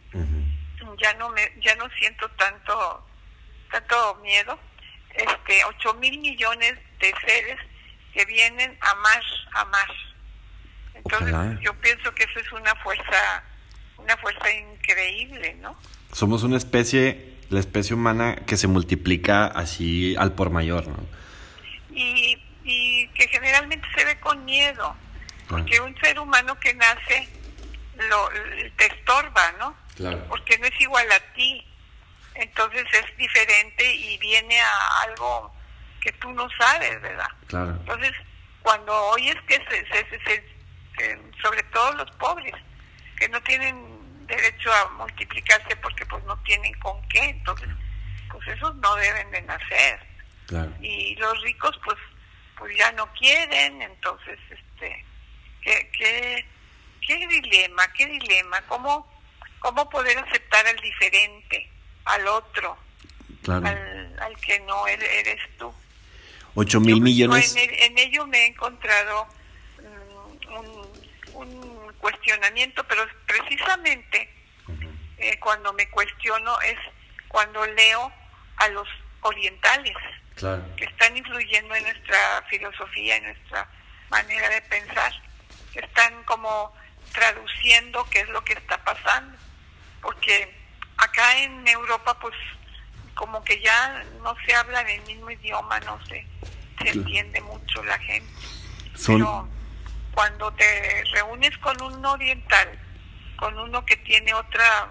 ya 1.01 1.15
no 1.15 1.31
me 1.31 1.53
ya 1.61 1.75
no 1.77 1.89
siento 1.99 2.29
tanto 2.33 3.07
tanto 3.71 4.15
miedo 4.23 4.59
este, 5.15 5.65
8 5.65 5.95
mil 5.95 6.19
millones 6.19 6.75
de 6.99 7.15
seres 7.27 7.59
que 8.13 8.25
vienen 8.25 8.77
a 8.81 8.95
más, 8.97 9.25
a 9.53 9.65
más. 9.67 9.91
Entonces 10.95 11.61
yo 11.61 11.75
pienso 11.81 12.15
que 12.15 12.25
eso 12.25 12.41
es 12.41 12.53
una 12.53 12.75
fuerza, 12.77 13.45
una 13.97 14.17
fuerza 14.17 14.51
increíble, 14.53 15.55
¿no? 15.61 15.77
Somos 16.13 16.43
una 16.43 16.57
especie, 16.57 17.37
la 17.49 17.61
especie 17.61 17.95
humana 17.95 18.37
que 18.47 18.57
se 18.57 18.67
multiplica 18.67 19.47
así 19.47 20.15
al 20.19 20.35
por 20.35 20.51
mayor, 20.51 20.87
¿no? 20.89 21.07
Y, 21.93 22.43
y 22.65 23.09
que 23.09 23.29
generalmente 23.29 23.87
se 23.97 24.05
ve 24.05 24.19
con 24.21 24.45
miedo, 24.45 24.95
porque 25.49 25.81
un 25.81 25.97
ser 26.01 26.19
humano 26.19 26.59
que 26.61 26.75
nace 26.75 27.29
lo, 28.09 28.29
te 28.77 28.87
estorba, 28.87 29.53
¿no? 29.59 29.77
Porque 30.29 30.59
no 30.59 30.67
es 30.67 30.81
igual 30.81 31.07
a 31.13 31.21
ti 31.35 31.67
entonces 32.35 32.85
es 32.93 33.17
diferente 33.17 33.95
y 33.95 34.19
viene 34.19 34.61
a 34.61 35.03
algo 35.03 35.53
que 36.01 36.13
tú 36.13 36.31
no 36.33 36.49
sabes, 36.59 37.01
¿verdad? 37.03 37.29
Claro. 37.47 37.71
Entonces, 37.73 38.13
cuando 38.63 38.95
oyes 39.11 39.37
que 39.47 39.57
se, 39.57 41.25
sobre 41.43 41.63
todo 41.65 41.93
los 41.93 42.11
pobres, 42.13 42.55
que 43.19 43.29
no 43.29 43.41
tienen 43.43 44.27
derecho 44.27 44.73
a 44.73 44.89
multiplicarse 44.91 45.77
porque 45.77 46.07
pues 46.07 46.23
no 46.25 46.37
tienen 46.39 46.73
con 46.81 47.01
qué, 47.09 47.25
entonces, 47.25 47.69
pues 48.31 48.49
esos 48.49 48.75
no 48.77 48.95
deben 48.97 49.31
de 49.31 49.43
nacer. 49.43 50.01
Claro. 50.47 50.73
Y 50.81 51.15
los 51.17 51.41
ricos 51.43 51.79
pues 51.85 51.99
pues 52.61 52.77
ya 52.77 52.93
no 52.93 53.11
quieren, 53.15 53.81
entonces, 53.81 54.39
este, 54.51 55.05
¿qué, 55.63 55.91
qué, 55.97 56.47
qué 57.07 57.27
dilema, 57.27 57.91
qué 57.95 58.07
dilema? 58.07 58.61
¿Cómo, 58.69 59.11
¿Cómo 59.61 59.89
poder 59.89 60.19
aceptar 60.19 60.67
al 60.67 60.77
diferente? 60.77 61.40
Al 62.11 62.27
otro, 62.29 62.77
al, 63.49 64.37
que 64.41 64.61
no 64.61 64.87
eres 64.87 65.41
tú. 65.59 65.73
Ocho 66.55 66.81
mil 66.81 67.01
millones. 67.01 67.55
En, 67.57 67.97
ello 67.99 68.27
me 68.27 68.39
he 68.39 68.47
encontrado 68.47 69.27
mm, 69.79 71.37
un, 71.37 71.93
cuestionamiento, 71.99 72.83
pero 72.85 73.07
precisamente 73.27 74.29
eh, 75.19 75.39
cuando 75.39 75.73
me 75.75 75.89
cuestiono 75.91 76.59
es 76.63 76.79
cuando 77.29 77.65
leo 77.67 78.11
a 78.57 78.69
los 78.69 78.89
orientales 79.21 79.97
que 80.77 80.85
están 80.85 81.15
influyendo 81.17 81.75
en 81.75 81.83
nuestra 81.83 82.43
filosofía, 82.49 83.17
en 83.17 83.25
nuestra 83.25 83.69
manera 84.09 84.49
de 84.49 84.63
pensar. 84.63 85.13
Están 85.75 86.25
como 86.25 86.75
traduciendo 87.13 88.09
qué 88.09 88.21
es 88.21 88.29
lo 88.31 88.43
que 88.43 88.55
está 88.55 88.83
pasando. 88.83 89.37
Porque 90.01 90.60
acá 91.01 91.39
en 91.39 91.67
Europa, 91.67 92.19
pues 92.21 92.35
como 93.15 93.43
que 93.45 93.61
ya 93.61 94.05
no 94.23 94.35
se 94.47 94.55
habla 94.55 94.83
del 94.85 95.03
mismo 95.03 95.31
idioma, 95.31 95.81
no 95.81 95.99
sé, 96.07 96.27
se 96.83 96.91
entiende 96.91 97.41
mucho 97.43 97.83
la 97.85 97.99
gente. 97.99 98.33
Pero 99.07 99.49
cuando 100.13 100.53
te 100.53 101.05
reúnes 101.13 101.57
con 101.59 101.81
un 101.83 102.05
oriental, 102.05 102.79
con 103.37 103.59
uno 103.59 103.85
que 103.85 103.97
tiene 103.97 104.35
otra 104.35 104.89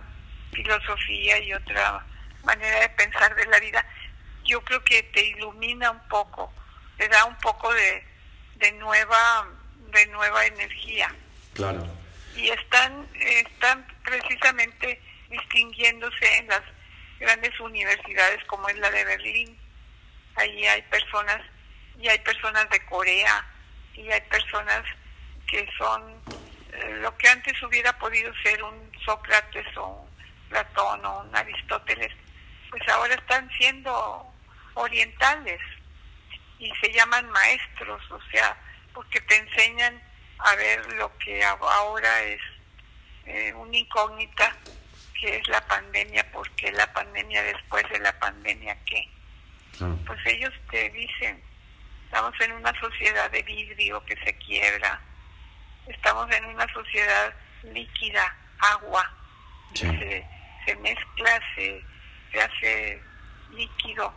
filosofía 0.52 1.40
y 1.40 1.54
otra 1.54 2.06
manera 2.44 2.82
de 2.82 2.90
pensar 2.90 3.36
de 3.36 3.46
la 3.46 3.60
vida, 3.60 3.86
yo 4.46 4.64
creo 4.64 4.84
que 4.84 5.04
te 5.04 5.26
ilumina 5.28 5.92
un 5.92 6.08
poco, 6.08 6.52
te 6.98 7.08
da 7.08 7.26
un 7.26 7.36
poco 7.38 7.72
de, 7.74 8.04
de 8.56 8.72
nueva 8.74 9.48
de 9.92 10.06
nueva 10.08 10.46
energía. 10.46 11.14
Claro. 11.54 11.88
Y 12.36 12.50
están 12.50 13.08
están 13.16 13.86
precisamente 14.04 15.02
distinguiéndose 15.30 16.38
en 16.38 16.48
las 16.48 16.62
grandes 17.20 17.60
universidades 17.60 18.44
como 18.46 18.68
es 18.70 18.78
la 18.78 18.90
de 18.92 19.06
Berlín. 19.06 19.58
Ahí 20.36 20.66
hay 20.66 20.82
personas 20.84 21.42
y 22.00 22.08
hay 22.08 22.20
personas 22.20 22.70
de 22.70 22.86
Corea 22.86 23.46
y 23.94 24.10
hay 24.10 24.22
personas 24.22 24.84
que 25.48 25.68
son 25.78 26.22
eh, 26.74 26.98
lo 27.02 27.16
que 27.18 27.28
antes 27.28 27.62
hubiera 27.64 27.98
podido 27.98 28.32
ser 28.44 28.64
un 28.64 28.92
Sócrates 29.04 29.66
o 29.78 29.88
un 29.88 30.10
Platón 30.50 31.06
o 31.06 31.20
un 31.22 31.36
Aristóteles, 31.36 32.12
pues 32.70 32.88
ahora 32.88 33.16
están 33.16 33.50
siendo 33.58 34.32
orientales 34.76 35.60
y 36.60 36.72
se 36.82 36.92
llaman 36.94 37.30
maestros, 37.30 38.02
o 38.12 38.20
sea, 38.32 38.56
porque 38.94 39.22
te 39.22 39.38
enseñan 39.38 40.02
a 40.40 40.56
ver 40.56 40.94
lo 40.94 41.16
que 41.18 41.44
ahora 41.44 42.22
es 42.24 42.42
eh, 43.26 43.54
una 43.54 43.78
incógnita, 43.78 44.56
que 45.20 45.38
es 45.38 45.48
la 45.48 45.62
pandemia, 45.68 46.26
porque 46.32 46.72
la 46.72 46.92
pandemia 46.94 47.44
después 47.44 47.84
de 47.90 48.00
la 48.00 48.18
pandemia 48.20 48.78
qué. 48.86 49.10
Pues 50.06 50.20
ellos 50.26 50.54
te 50.72 50.90
dicen, 50.90 51.42
estamos 52.06 52.34
en 52.42 52.52
una 52.54 52.78
sociedad 52.80 53.32
de 53.32 53.44
vidrio 53.44 54.04
que 54.06 54.16
se 54.18 54.36
quiebra, 54.38 55.00
estamos 55.88 56.30
en 56.32 56.46
una 56.46 56.68
sociedad 56.74 57.34
líquida, 57.64 58.36
agua, 58.60 59.10
se, 59.74 60.26
se, 60.66 60.76
mezcla, 60.78 61.40
se, 61.56 61.84
se 62.32 62.42
hace 62.42 63.02
líquido. 63.52 64.14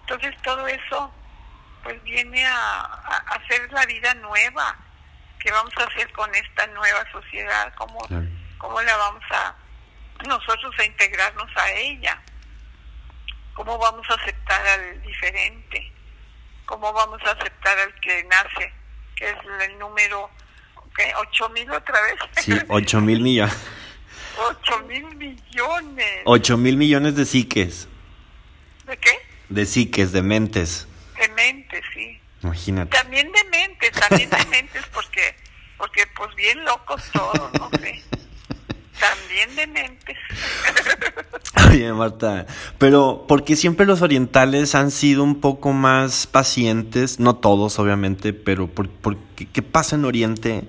Entonces 0.00 0.34
todo 0.42 0.66
eso 0.66 1.12
pues 1.82 2.02
viene 2.04 2.44
a, 2.46 2.82
hacer 3.26 3.70
la 3.72 3.84
vida 3.86 4.14
nueva. 4.14 4.76
¿Qué 5.38 5.50
vamos 5.50 5.72
a 5.76 5.84
hacer 5.84 6.10
con 6.12 6.32
esta 6.34 6.66
nueva 6.68 7.04
sociedad? 7.10 7.74
¿Cómo, 7.76 7.98
cómo 8.58 8.80
la 8.80 8.96
vamos 8.96 9.24
a 9.30 9.54
nosotros 10.24 10.74
a 10.78 10.84
integrarnos 10.84 11.50
a 11.56 11.70
ella? 11.72 12.22
¿Cómo 13.54 13.78
vamos 13.78 14.08
a 14.10 14.14
aceptar 14.14 14.66
al 14.66 15.02
diferente? 15.02 15.92
¿Cómo 16.64 16.92
vamos 16.92 17.20
a 17.24 17.32
aceptar 17.32 17.78
al 17.78 17.94
que 18.00 18.24
nace? 18.24 18.72
Que 19.14 19.30
es 19.30 19.36
el 19.68 19.78
número 19.78 20.30
¿qué? 20.96 21.12
¿Ocho 21.16 21.48
mil 21.50 21.70
otra 21.70 22.00
vez? 22.02 22.14
Sí, 22.42 22.52
ocho 22.68 23.00
mil 23.00 23.20
millones. 23.22 23.56
ocho 24.38 24.78
mil 24.80 25.04
millones. 25.16 26.20
Ocho 26.24 26.56
mil 26.56 26.76
millones 26.76 27.14
de 27.16 27.24
psiques. 27.24 27.88
¿De 28.86 28.96
qué? 28.96 29.18
De 29.48 29.66
psiques, 29.66 30.12
de 30.12 30.22
mentes. 30.22 30.88
De 31.18 31.28
mentes, 31.28 31.84
sí. 31.94 32.20
Imagínate. 32.42 32.96
También 32.96 33.30
de 33.30 33.44
mentes, 33.44 33.92
también 33.92 34.30
de 34.30 34.44
mentes, 34.46 34.84
porque, 34.92 35.36
porque 35.76 36.06
pues 36.16 36.34
bien 36.34 36.64
locos 36.64 37.02
todos, 37.12 37.52
no 37.54 37.70
sé. 37.78 38.02
También 39.02 39.56
de 39.56 39.66
mentes. 39.66 40.16
Oye, 41.70 41.92
Marta, 41.92 42.46
pero 42.78 43.24
¿por 43.26 43.44
qué 43.44 43.56
siempre 43.56 43.86
los 43.86 44.02
orientales 44.02 44.74
han 44.74 44.90
sido 44.90 45.22
un 45.24 45.40
poco 45.40 45.72
más 45.72 46.26
pacientes? 46.26 47.18
No 47.18 47.36
todos, 47.36 47.78
obviamente, 47.78 48.32
pero 48.32 48.68
¿por, 48.68 48.88
qué, 49.36 49.62
pasa 49.62 49.96
en 49.96 50.04
Oriente 50.04 50.64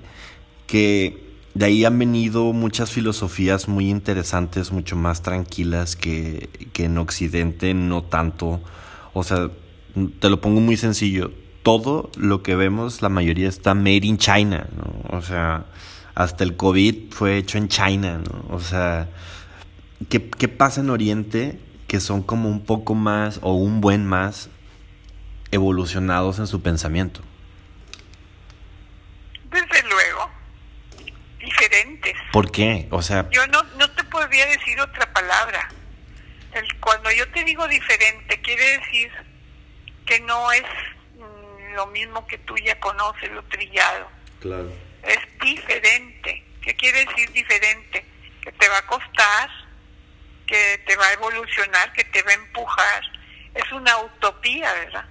que 0.67 1.35
de 1.53 1.65
ahí 1.65 1.85
han 1.85 1.99
venido 1.99 2.51
muchas 2.53 2.91
filosofías 2.91 3.67
muy 3.67 3.89
interesantes, 3.89 4.71
mucho 4.71 4.95
más 4.95 5.21
tranquilas 5.21 5.95
que, 5.95 6.49
que 6.73 6.85
en 6.85 6.97
Occidente, 6.97 7.73
no 7.73 8.03
tanto? 8.03 8.61
O 9.13 9.23
sea, 9.23 9.49
te 10.19 10.29
lo 10.29 10.41
pongo 10.41 10.59
muy 10.59 10.77
sencillo. 10.77 11.31
Todo 11.61 12.09
lo 12.17 12.43
que 12.43 12.55
vemos, 12.55 13.01
la 13.01 13.09
mayoría 13.09 13.47
está 13.47 13.73
made 13.73 14.05
in 14.05 14.17
China, 14.17 14.67
¿no? 14.75 15.17
O 15.17 15.21
sea, 15.21 15.65
hasta 16.15 16.43
el 16.43 16.55
COVID 16.55 17.11
fue 17.11 17.37
hecho 17.37 17.57
en 17.57 17.67
China, 17.67 18.19
¿no? 18.19 18.55
O 18.55 18.59
sea, 18.59 19.07
¿qué, 20.09 20.19
pasa 20.47 20.81
en 20.81 20.89
Oriente 20.89 21.59
que 21.87 21.99
son 21.99 22.21
como 22.21 22.49
un 22.49 22.65
poco 22.65 22.93
más 22.93 23.39
o 23.41 23.53
un 23.53 23.81
buen 23.81 24.05
más 24.05 24.49
evolucionados 25.51 26.39
en 26.39 26.47
su 26.47 26.61
pensamiento? 26.61 27.21
Desde 29.49 29.87
luego, 29.89 30.29
diferentes. 31.39 32.13
¿Por 32.31 32.51
qué? 32.51 32.87
O 32.91 33.01
sea... 33.01 33.27
Yo 33.31 33.45
no, 33.47 33.63
no 33.77 33.89
te 33.91 34.03
podría 34.03 34.45
decir 34.47 34.79
otra 34.79 35.11
palabra. 35.13 35.69
El, 36.53 36.79
cuando 36.79 37.11
yo 37.11 37.27
te 37.31 37.43
digo 37.43 37.67
diferente, 37.67 38.39
quiere 38.41 38.77
decir 38.77 39.11
que 40.05 40.19
no 40.19 40.51
es 40.51 40.63
mm, 41.17 41.75
lo 41.75 41.87
mismo 41.87 42.27
que 42.27 42.37
tú 42.37 42.55
ya 42.57 42.79
conoces, 42.79 43.31
lo 43.31 43.41
trillado. 43.45 44.07
Claro 44.39 44.92
es 45.03 45.39
diferente. 45.39 46.43
¿Qué 46.61 46.75
quiere 46.75 47.05
decir 47.05 47.31
diferente? 47.31 48.05
Que 48.41 48.51
te 48.51 48.69
va 48.69 48.77
a 48.77 48.87
costar, 48.87 49.49
que 50.47 50.81
te 50.85 50.95
va 50.95 51.07
a 51.07 51.13
evolucionar, 51.13 51.91
que 51.93 52.03
te 52.05 52.23
va 52.23 52.31
a 52.31 52.35
empujar. 52.35 53.03
Es 53.53 53.71
una 53.71 53.97
utopía, 53.99 54.73
¿verdad? 54.73 55.05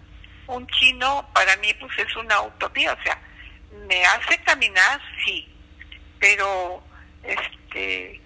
Un 0.47 0.67
chino 0.69 1.29
para 1.35 1.57
mí 1.57 1.73
pues 1.75 1.97
es 1.99 2.17
una 2.17 2.41
utopía, 2.43 2.93
o 2.93 3.03
sea, 3.03 3.19
me 3.87 4.05
hace 4.05 4.39
caminar, 4.39 5.01
sí, 5.25 5.49
pero 6.19 6.83
este 7.23 8.21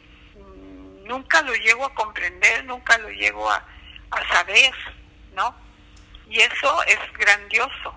nunca 1.05 1.41
lo 1.43 1.55
llego 1.55 1.85
a 1.85 1.95
comprender, 1.95 2.65
nunca 2.65 2.99
lo 2.99 3.09
llego 3.11 3.49
a, 3.49 3.65
a 4.11 4.29
saber, 4.33 4.75
¿no? 5.35 5.55
Y 6.29 6.41
eso 6.41 6.83
es 6.85 6.99
grandioso. 7.17 7.95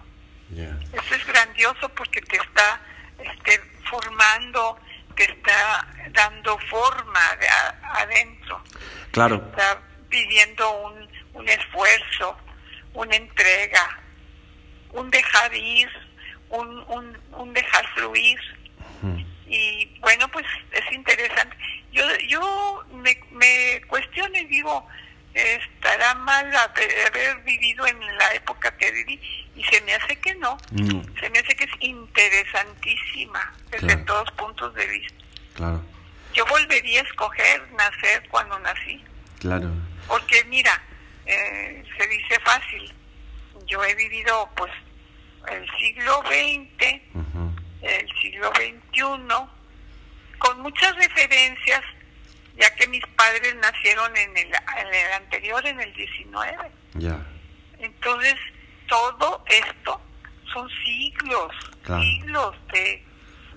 Eso 0.51 1.15
es 1.15 1.25
grandioso 1.27 1.89
porque 1.89 2.21
te 2.21 2.37
está 2.37 2.81
esté 3.23 3.59
formando, 3.89 4.77
que 5.15 5.23
está 5.23 5.87
dando 6.11 6.57
forma 6.69 7.35
de 7.35 7.47
adentro. 7.83 8.63
Claro. 9.11 9.35
Está 9.35 9.81
pidiendo 10.09 10.69
un, 10.81 11.09
un 11.33 11.49
esfuerzo, 11.49 12.37
una 12.93 13.15
entrega, 13.15 13.99
un 14.91 15.09
dejar 15.11 15.53
ir, 15.53 15.89
un, 16.49 16.79
un, 16.87 17.17
un 17.33 17.53
dejar 17.53 17.87
fluir. 17.95 18.39
Y 19.47 19.97
bueno, 20.01 20.27
pues 20.27 20.45
es 20.71 20.91
interesante. 20.91 21.57
Yo, 21.91 22.03
yo 22.27 22.85
me, 22.93 23.19
me 23.31 23.81
cuestiono 23.87 24.37
y 24.37 24.45
digo, 24.45 24.87
estará 25.33 26.15
mal 26.15 26.51
haber 26.55 27.37
vivido 27.43 27.85
en 27.87 27.99
la 28.17 28.33
época 28.33 28.75
que 28.77 28.91
viví 28.91 29.19
y 29.55 29.63
se 29.63 29.81
me 29.81 29.93
hace 29.93 30.15
que 30.15 30.35
no, 30.35 30.57
se 31.19 31.29
me 31.29 31.39
hace 31.39 31.55
que 31.55 31.65
es 31.65 31.71
interesantísima 31.79 33.53
desde 33.69 33.97
todos 33.97 34.29
puntos 34.31 34.73
de 34.73 34.87
vista. 34.87 35.23
Claro. 35.53 35.81
Yo 36.33 36.45
volvería 36.45 37.01
a 37.01 37.03
escoger 37.03 37.71
nacer 37.73 38.27
cuando 38.29 38.57
nací. 38.59 39.03
Claro. 39.39 39.69
Porque 40.07 40.43
mira, 40.45 40.81
eh, 41.25 41.83
se 41.97 42.07
dice 42.07 42.39
fácil, 42.39 42.93
yo 43.65 43.83
he 43.83 43.93
vivido 43.95 44.49
pues 44.55 44.71
el 45.51 45.65
siglo 45.79 46.23
XX, 46.25 47.01
el 47.81 48.07
siglo 48.21 48.51
XXI, 48.55 49.35
con 50.39 50.61
muchas 50.61 50.95
referencias 50.95 51.81
ya 52.59 52.75
que 52.75 52.87
mis 52.87 53.05
padres 53.15 53.55
nacieron 53.55 54.15
en 54.17 54.37
el, 54.37 54.47
en 54.47 54.93
el 54.93 55.13
anterior, 55.13 55.65
en 55.65 55.79
el 55.79 55.93
19. 55.93 56.57
Ya. 56.95 57.25
Entonces, 57.79 58.35
todo 58.87 59.43
esto 59.47 60.01
son 60.51 60.69
siglos, 60.83 61.55
siglos 61.85 62.55
de, 62.73 63.05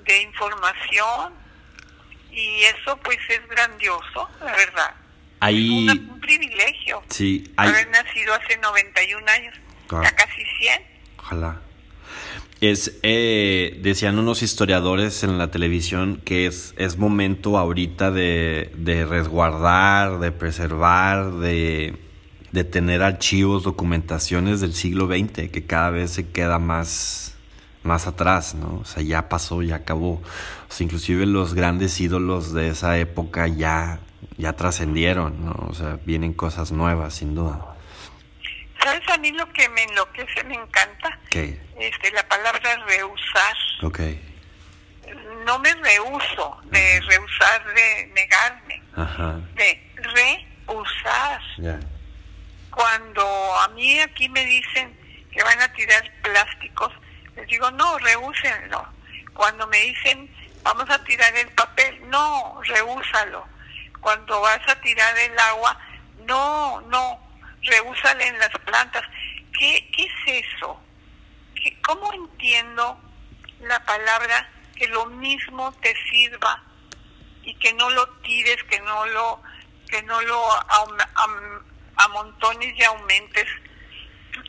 de 0.05 0.23
información 0.23 1.35
y 2.31 2.63
eso 2.65 2.97
pues 2.99 3.19
es 3.29 3.47
grandioso, 3.49 4.29
la 4.41 4.53
verdad. 4.53 4.95
Hay... 5.41 5.89
Es 5.89 5.95
un 5.97 6.21
privilegio 6.21 7.03
sí, 7.09 7.53
haber 7.57 7.89
nacido 7.89 8.35
hace 8.35 8.57
91 8.59 9.27
años, 9.27 9.55
ya 9.91 10.15
casi 10.15 10.45
100. 10.61 10.87
Ojalá. 11.19 11.61
Es, 12.63 13.01
eh, 13.03 13.81
decían 13.83 14.21
unos 14.21 14.45
historiadores 14.45 15.25
en 15.25 15.37
la 15.37 15.51
televisión 15.51 16.21
que 16.25 16.47
es, 16.47 16.75
es 16.77 16.97
momento 16.97 17.59
ahorita 17.59 18.13
de, 18.13 18.71
de 18.77 19.05
resguardar, 19.05 20.21
de 20.21 20.31
preservar, 20.31 21.33
de, 21.33 21.99
tener 22.71 23.03
archivos, 23.03 23.65
documentaciones 23.65 24.61
del 24.61 24.75
siglo 24.75 25.09
XX, 25.09 25.51
que 25.51 25.65
cada 25.67 25.91
vez 25.91 26.13
se 26.13 26.29
queda 26.29 26.61
más, 26.61 27.35
más 27.83 28.07
atrás, 28.07 28.55
¿no? 28.55 28.79
O 28.83 28.85
sea, 28.85 29.03
ya 29.03 29.29
pasó, 29.29 29.61
ya 29.63 29.75
acabó. 29.75 30.13
O 30.13 30.23
sea, 30.69 30.85
inclusive 30.85 31.27
los 31.27 31.55
grandes 31.55 32.01
ídolos 32.01 32.53
de 32.53 32.69
esa 32.69 32.97
época 32.97 33.49
ya, 33.49 33.99
ya 34.39 34.53
trascendieron, 34.53 35.47
¿no? 35.47 35.67
O 35.69 35.75
sea, 35.75 35.99
vienen 36.07 36.33
cosas 36.33 36.71
nuevas, 36.71 37.15
sin 37.15 37.35
duda. 37.35 37.72
¿Sabes 39.23 39.35
a 39.35 39.35
mí 39.35 39.39
lo 39.39 39.53
que 39.53 39.69
me 39.69 39.85
enloquece, 39.85 40.43
me 40.45 40.55
encanta? 40.55 41.17
¿Qué? 41.31 41.57
Este, 41.79 42.11
la 42.11 42.27
palabra 42.27 42.77
rehusar. 42.89 43.57
No 45.47 45.59
me 45.61 45.75
rehuso, 45.75 46.61
de 46.65 47.01
rehusar, 47.01 47.75
de 47.75 48.07
negarme, 48.15 48.83
Ajá. 48.97 49.41
de 49.55 49.93
rehusar. 50.67 51.41
Cuando 52.71 53.25
a 53.61 53.69
mí 53.69 54.01
aquí 54.01 54.29
me 54.29 54.45
dicen 54.45 54.97
que 55.31 55.43
van 55.45 55.61
a 55.61 55.73
tirar 55.73 56.03
plásticos, 56.23 56.93
les 57.37 57.47
digo, 57.47 57.71
no, 57.73 57.99
rehúsenlo. 57.99 58.87
Cuando 59.35 59.67
me 59.69 59.79
dicen, 59.83 60.29
vamos 60.65 60.89
a 60.91 61.03
tirar 61.05 61.35
el 61.37 61.49
papel, 61.51 62.11
no, 62.11 62.61
rehúsalo. 62.65 63.47
Cuando 64.01 64.41
vas 64.41 64.61
a 64.69 64.81
tirar 64.81 65.17
el 65.17 65.39
agua, 65.39 65.79
no, 66.27 66.81
no, 66.83 67.22
rehúsale 67.63 68.27
en 68.27 68.39
las 68.39 68.51
plantas. 68.65 69.03
¿Qué, 69.59 69.91
qué 69.97 70.05
es 70.05 70.45
eso? 70.57 70.81
¿Qué, 71.55 71.77
¿Cómo 71.83 72.13
entiendo 72.13 72.99
la 73.61 73.85
palabra 73.85 74.49
que 74.77 74.89
lo 74.89 75.07
mismo 75.07 75.73
te 75.81 75.95
sirva 76.11 76.63
y 77.43 77.55
que 77.57 77.73
no 77.75 77.91
lo 77.91 78.07
tires, 78.23 78.63
que 78.65 78.81
no 78.81 79.07
lo, 79.07 79.43
que 79.89 80.03
no 80.03 80.21
lo 80.23 80.53
am- 80.53 81.63
amontones 81.97 82.75
y 82.77 82.83
aumentes 82.85 83.47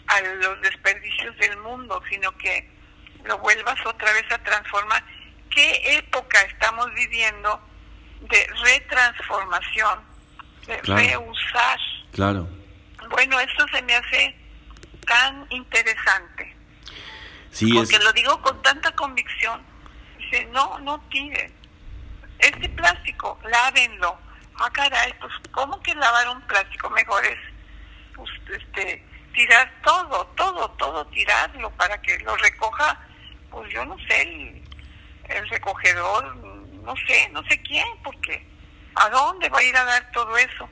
a 0.08 0.22
los 0.22 0.62
desperdicios 0.62 1.36
del 1.38 1.58
mundo, 1.58 2.02
sino 2.10 2.32
que 2.38 2.70
lo 3.26 3.38
vuelvas 3.40 3.78
otra 3.86 4.12
vez 4.14 4.32
a 4.32 4.38
transformar. 4.40 5.04
¿Qué 5.50 5.98
época 5.98 6.42
estamos 6.42 6.92
viviendo 6.96 7.62
de 8.22 8.48
retransformación, 8.64 10.00
de 10.66 10.80
Claro. 10.80 11.02
reusar? 11.02 11.80
Claro. 12.12 12.48
Bueno, 13.10 13.40
esto 13.40 13.66
se 13.70 13.82
me 13.84 13.96
hace 13.96 14.36
tan 15.06 15.46
interesante, 15.50 16.56
Sí, 17.52 17.70
es... 17.70 17.90
porque 17.90 18.04
lo 18.04 18.12
digo 18.14 18.42
con 18.42 18.62
tanta 18.62 18.92
convicción. 18.94 19.62
Dice, 20.18 20.46
no, 20.46 20.80
no 20.80 21.00
tiren. 21.10 21.54
Este 22.40 22.68
plástico, 22.70 23.40
lávenlo. 23.44 24.18
Ah, 24.60 24.70
caray, 24.72 25.14
pues, 25.20 25.32
¿cómo 25.52 25.80
que 25.82 25.94
lavar 25.96 26.30
un 26.30 26.42
plástico? 26.42 26.90
Mejor 26.90 27.24
es, 27.26 27.40
pues, 28.16 28.30
este, 28.52 29.04
tirar 29.34 29.72
todo, 29.84 30.26
todo, 30.36 30.70
todo, 30.72 31.06
tirarlo 31.08 31.70
para 31.72 32.02
que 32.02 32.18
lo 32.20 32.36
recoja, 32.38 33.00
pues 33.50 33.72
yo 33.72 33.86
no 33.86 33.98
sé, 34.08 34.22
el, 34.22 34.64
el 35.26 35.50
recogedor, 35.50 36.36
no 36.36 36.96
sé, 37.08 37.30
no 37.30 37.44
sé 37.44 37.62
quién, 37.62 37.88
porque 38.04 38.46
¿a 38.96 39.10
dónde 39.10 39.50
va 39.50 39.60
a 39.60 39.64
ir 39.64 39.76
a 39.76 39.84
dar 39.84 40.12
todo 40.12 40.38
eso? 40.38 40.70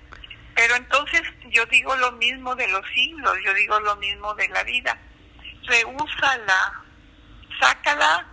Pero 0.56 0.76
entonces 0.76 1.22
yo 1.50 1.66
digo 1.68 1.96
lo 1.96 2.12
mismo 2.14 2.56
de 2.56 2.68
los 2.68 2.86
siglos, 2.94 3.38
yo 3.44 3.54
digo 3.54 3.80
lo 3.80 3.96
mismo 3.98 4.34
de 4.36 4.48
la 4.50 4.64
vida. 4.64 4.98
Rehúsala, 5.66 6.74
sácala 7.60 8.26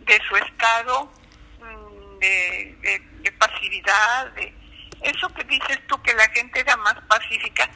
de 0.00 0.20
su 0.28 0.36
estado 0.36 1.12
mm, 1.60 2.18
de, 2.18 2.76
de, 2.80 2.98
de 3.22 3.32
pasividad, 3.32 4.30
de 4.32 4.54
eso 5.02 5.28
que 5.34 5.44
dices 5.44 5.78
tú 5.88 6.00
que 6.02 6.14
la 6.14 6.28
gente 6.30 6.60
era 6.60 6.76
más 6.78 6.94
pacífica, 7.08 7.68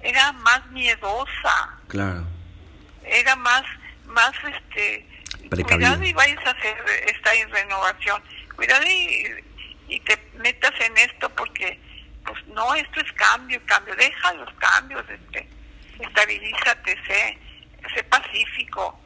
era 0.00 0.32
más 0.32 0.64
miedosa, 0.70 1.78
Claro. 1.88 2.24
era 3.04 3.34
más, 3.36 3.62
más 4.06 4.32
este, 4.44 5.06
Precavida. 5.50 5.76
cuidado 5.94 6.04
y 6.04 6.12
vayas 6.12 6.46
a 6.46 6.50
hacer 6.50 6.76
esta 7.06 7.30
renovación, 7.50 8.22
cuidado 8.54 8.84
y, 8.86 9.26
y 9.88 10.00
te 10.00 10.16
metas 10.36 10.72
en 10.80 10.96
esto 10.98 11.28
porque, 11.30 11.80
pues 12.28 12.46
no, 12.48 12.74
esto 12.74 13.00
es 13.00 13.12
cambio, 13.12 13.60
cambio, 13.66 13.94
deja 13.96 14.32
los 14.34 14.52
cambios, 14.54 15.04
este, 15.08 15.48
estabilízate, 15.98 16.96
sé, 17.06 17.38
sé 17.94 18.02
pacífico, 18.04 18.98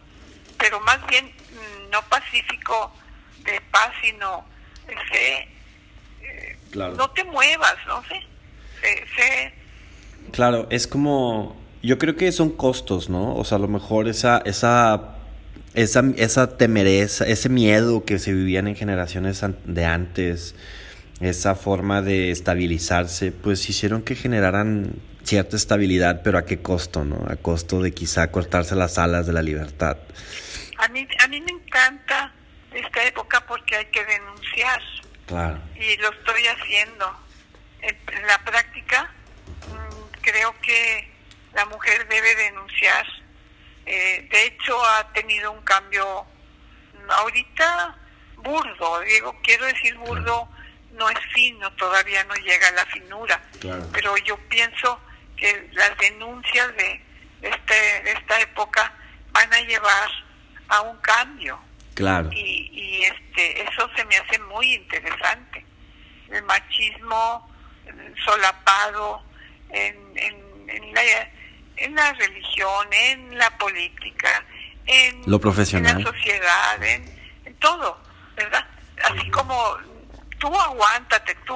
pero 0.59 0.81
más 0.81 1.05
bien 1.07 1.27
mm, 1.27 1.91
no 1.91 2.03
pacífico 2.03 2.93
de 3.45 3.61
paz, 3.71 3.91
sino 4.03 4.45
sé, 5.11 5.49
eh, 6.23 6.57
Claro. 6.71 6.95
no 6.95 7.11
te 7.11 7.25
muevas, 7.25 7.77
no 7.87 8.03
sé, 8.05 8.21
sé, 8.81 9.05
sé 9.17 9.63
Claro, 10.31 10.67
es 10.71 10.87
como. 10.87 11.57
Yo 11.83 11.99
creo 11.99 12.17
que 12.17 12.31
son 12.31 12.51
costos, 12.51 13.11
¿no? 13.11 13.35
O 13.35 13.45
sea, 13.45 13.57
a 13.57 13.61
lo 13.61 13.67
mejor 13.67 14.07
esa, 14.09 14.39
esa, 14.45 15.17
esa, 15.75 16.05
esa 16.17 16.57
temereza, 16.57 17.27
ese 17.27 17.49
miedo 17.49 18.05
que 18.05 18.21
se 18.21 18.33
vivían 18.33 18.69
en 18.69 18.77
generaciones 18.77 19.45
de 19.65 19.85
antes, 19.85 20.55
esa 21.25 21.55
forma 21.55 22.03
de 22.03 22.31
estabilizarse, 22.31 23.33
pues 23.33 23.69
hicieron 23.69 24.03
que 24.03 24.15
generaran 24.15 24.95
cierta 25.23 25.57
estabilidad, 25.57 26.23
pero 26.23 26.39
a 26.39 26.45
qué 26.45 26.61
costo, 26.63 27.05
¿no? 27.05 27.25
A 27.29 27.37
costo 27.37 27.81
de 27.81 27.93
quizá 27.93 28.31
cortarse 28.31 28.75
las 28.75 28.99
alas 28.99 29.27
de 29.27 29.33
la 29.33 29.43
libertad. 29.43 29.99
A 30.79 30.89
mí, 30.89 31.07
a 31.23 31.29
mí 31.29 31.41
me 31.41 31.53
encanta 31.53 32.33
esta 32.73 33.05
época 33.05 33.45
porque 33.47 33.77
hay 33.77 33.87
que 33.87 34.05
denunciar 34.05 34.81
Claro. 35.27 35.61
y 35.77 35.97
lo 35.99 36.11
estoy 36.11 36.47
haciendo. 36.47 37.19
En, 37.81 38.27
la 38.27 38.39
práctica 38.39 39.11
mm, 39.69 40.21
creo 40.21 40.55
que 40.61 41.11
la 41.55 41.65
mujer 41.67 42.07
debe 42.09 42.35
denunciar. 42.37 43.07
Eh, 43.87 44.29
de 44.31 44.47
hecho 44.47 44.85
ha 44.85 45.13
tenido 45.13 45.53
un 45.53 45.63
cambio 45.63 46.25
mm, 46.95 47.11
ahorita 47.11 47.97
burdo, 48.37 49.01
digo, 49.01 49.37
quiero 49.43 49.67
decir 49.67 49.97
burdo, 49.97 50.49
no 50.93 51.09
es 51.11 51.19
fino, 51.33 51.71
todavía 51.75 52.23
no 52.25 52.35
llega 52.35 52.69
a 52.69 52.73
la 52.73 52.87
finura, 52.87 53.43
Claro. 53.61 53.87
pero 53.93 54.17
yo 54.19 54.37
pienso 54.49 55.01
que 55.37 55.69
las 55.73 55.97
denuncias 55.99 56.69
de, 56.77 57.01
este, 57.43 57.75
de 58.05 58.13
esta 58.13 58.41
época 58.41 58.93
van 59.33 59.53
a 59.53 59.61
llevar 59.63 60.09
a 60.69 60.81
un 60.83 60.97
cambio 60.99 61.59
Claro. 61.95 62.31
y, 62.33 62.71
y 62.73 63.03
este 63.05 63.63
eso 63.63 63.89
se 63.97 64.05
me 64.07 64.17
hace 64.17 64.39
muy 64.41 64.75
interesante 64.75 65.65
el 66.31 66.43
machismo 66.45 67.51
solapado 68.25 69.23
en, 69.71 69.97
en, 70.17 70.71
en 70.71 70.95
la 70.95 71.03
en 71.77 71.95
la 71.95 72.13
religión 72.15 72.87
en 72.93 73.37
la 73.39 73.51
política 73.59 74.45
en 74.87 75.23
Lo 75.27 75.41
profesional. 75.41 75.99
en 75.99 76.05
la 76.05 76.11
sociedad 76.11 76.83
en, 76.83 77.05
en 77.45 77.55
todo 77.57 78.01
verdad 78.37 78.67
así 79.05 79.29
como 79.31 79.77
tú 80.43 80.49
aguántate 80.49 81.35
tú 81.47 81.55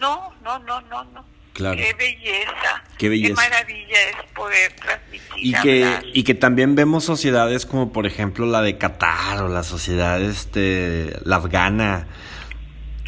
no 0.00 0.32
no 0.44 0.58
no 0.60 0.80
no 0.82 1.02
no 1.04 1.36
Claro. 1.54 1.78
qué 1.78 1.94
belleza 1.94 2.84
Qué 2.98 3.08
belleza. 3.08 3.34
maravilla 3.34 3.96
es 4.10 4.16
poder 4.34 4.72
transmitir 4.76 5.22
Y 5.38 5.52
que, 5.62 5.84
hablar. 5.86 6.04
y 6.12 6.22
que 6.24 6.34
también 6.34 6.74
vemos 6.74 7.02
sociedades 7.04 7.64
como 7.64 7.92
por 7.94 8.04
ejemplo 8.06 8.44
la 8.44 8.60
de 8.60 8.76
Qatar 8.76 9.42
o 9.42 9.48
la 9.48 9.62
sociedad 9.62 10.20
este, 10.20 11.18
la 11.24 11.36
afgana, 11.36 12.08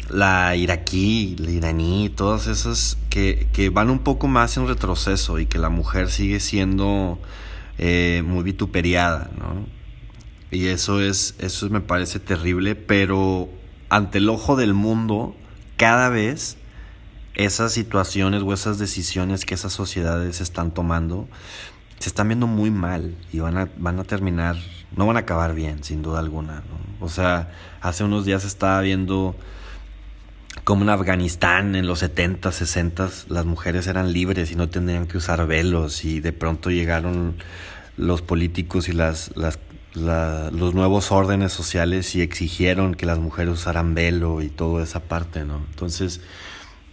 la 0.09 0.55
iraquí, 0.55 1.35
la 1.37 1.51
iraní, 1.51 2.09
todas 2.09 2.47
esas 2.47 2.97
que, 3.11 3.47
que 3.53 3.69
van 3.69 3.91
un 3.91 3.99
poco 3.99 4.27
más 4.27 4.57
en 4.57 4.67
retroceso 4.67 5.37
y 5.37 5.45
que 5.45 5.59
la 5.59 5.69
mujer 5.69 6.09
sigue 6.09 6.39
siendo 6.39 7.19
eh, 7.77 8.23
muy 8.25 8.41
vituperiada, 8.43 9.29
¿no? 9.37 9.67
Y 10.49 10.69
eso 10.69 10.99
es, 10.99 11.35
eso 11.37 11.69
me 11.69 11.81
parece 11.81 12.19
terrible, 12.19 12.73
pero 12.73 13.47
ante 13.89 14.19
el 14.19 14.29
ojo 14.29 14.55
del 14.55 14.73
mundo, 14.73 15.35
cada 15.77 16.09
vez 16.09 16.57
esas 17.35 17.71
situaciones 17.71 18.43
o 18.43 18.53
esas 18.53 18.79
decisiones 18.79 19.45
que 19.45 19.53
esas 19.53 19.73
sociedades 19.73 20.41
están 20.41 20.71
tomando 20.71 21.27
se 21.99 22.09
están 22.09 22.29
viendo 22.29 22.47
muy 22.47 22.71
mal 22.71 23.15
y 23.31 23.39
van 23.39 23.57
a, 23.57 23.69
van 23.77 23.99
a 23.99 24.05
terminar, 24.05 24.55
no 24.95 25.05
van 25.05 25.17
a 25.17 25.21
acabar 25.21 25.53
bien, 25.53 25.83
sin 25.83 26.01
duda 26.01 26.19
alguna. 26.19 26.63
O 27.01 27.09
sea, 27.09 27.51
hace 27.81 28.05
unos 28.05 28.25
días 28.25 28.45
estaba 28.45 28.79
viendo 28.81 29.35
como 30.63 30.83
en 30.83 30.89
Afganistán 30.89 31.75
en 31.75 31.87
los 31.87 31.99
70, 31.99 32.51
60 32.51 33.09
las 33.27 33.45
mujeres 33.45 33.87
eran 33.87 34.13
libres 34.13 34.51
y 34.51 34.55
no 34.55 34.69
tendrían 34.69 35.07
que 35.07 35.17
usar 35.17 35.45
velos 35.45 36.05
y 36.05 36.21
de 36.21 36.31
pronto 36.31 36.71
llegaron 36.71 37.35
los 37.97 38.21
políticos 38.21 38.87
y 38.87 38.93
las, 38.93 39.35
las 39.35 39.59
la- 39.93 40.49
los 40.51 40.73
nuevos 40.73 41.11
órdenes 41.11 41.51
sociales 41.53 42.15
y 42.15 42.21
exigieron 42.21 42.95
que 42.95 43.05
las 43.05 43.17
mujeres 43.19 43.53
usaran 43.53 43.95
velo 43.95 44.41
y 44.41 44.49
toda 44.49 44.83
esa 44.83 45.01
parte, 45.01 45.43
¿no? 45.45 45.57
Entonces, 45.71 46.21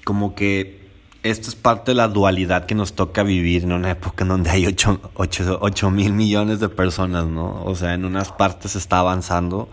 como 0.04 0.35
que 0.35 0.87
esto 1.22 1.48
es 1.48 1.56
parte 1.56 1.90
de 1.90 1.96
la 1.96 2.09
dualidad 2.09 2.66
que 2.66 2.74
nos 2.76 2.94
toca 2.94 3.22
vivir 3.24 3.64
en 3.64 3.72
una 3.72 3.90
época 3.90 4.22
en 4.24 4.28
donde 4.28 4.50
hay 4.50 4.66
8 4.66 5.90
mil 5.90 6.12
millones 6.12 6.61
de 6.61 6.68
personas, 6.68 7.24
¿no? 7.26 7.64
O 7.64 7.74
sea, 7.74 7.94
en 7.94 8.04
unas 8.04 8.30
partes 8.32 8.76
está 8.76 9.00
avanzando 9.00 9.68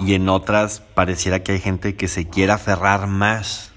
y 0.00 0.14
en 0.14 0.28
otras 0.28 0.80
pareciera 0.80 1.42
que 1.42 1.52
hay 1.52 1.60
gente 1.60 1.94
que 1.94 2.08
se 2.08 2.28
quiere 2.28 2.52
aferrar 2.52 3.06
más 3.06 3.72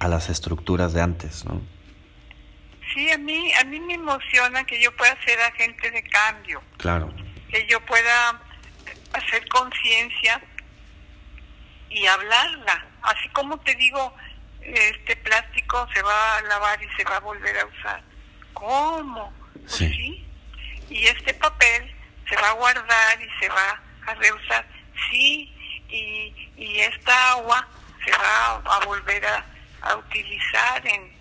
a 0.00 0.08
las 0.08 0.28
estructuras 0.28 0.92
de 0.92 1.00
antes, 1.00 1.44
¿no? 1.44 1.60
Sí, 2.94 3.08
a 3.10 3.18
mí, 3.18 3.50
a 3.60 3.64
mí 3.64 3.78
me 3.80 3.94
emociona 3.94 4.64
que 4.64 4.82
yo 4.82 4.94
pueda 4.96 5.16
ser 5.24 5.38
agente 5.40 5.90
de 5.90 6.02
cambio, 6.02 6.60
Claro, 6.76 7.12
que 7.50 7.66
yo 7.66 7.80
pueda 7.86 8.40
hacer 9.12 9.48
conciencia 9.48 10.40
y 11.90 12.06
hablarla. 12.06 12.86
Así 13.02 13.28
como 13.30 13.58
te 13.60 13.74
digo, 13.74 14.14
este 14.60 15.16
plástico 15.16 15.88
se 15.94 16.02
va 16.02 16.36
a 16.36 16.42
lavar 16.42 16.82
y 16.82 16.88
se 16.96 17.04
va 17.04 17.16
a 17.16 17.20
volver 17.20 17.58
a 17.58 17.66
usar. 17.66 18.02
¿Cómo? 18.52 19.32
Pues 19.52 19.72
sí. 19.72 20.26
Y 20.90 21.06
este 21.06 21.34
papel 21.34 21.94
se 22.28 22.36
va 22.36 22.50
a 22.50 22.54
guardar 22.54 23.22
y 23.22 23.40
se 23.40 23.48
va 23.48 23.80
a 24.06 24.14
reusar. 24.14 24.66
Sí. 25.10 25.52
Y, 25.88 26.50
y 26.56 26.80
esta 26.80 27.32
agua 27.32 27.66
se 28.04 28.10
va 28.10 28.54
a, 28.56 28.84
volver 28.84 29.24
a, 29.26 29.44
a 29.82 29.96
utilizar 29.96 30.86
en, 30.86 31.12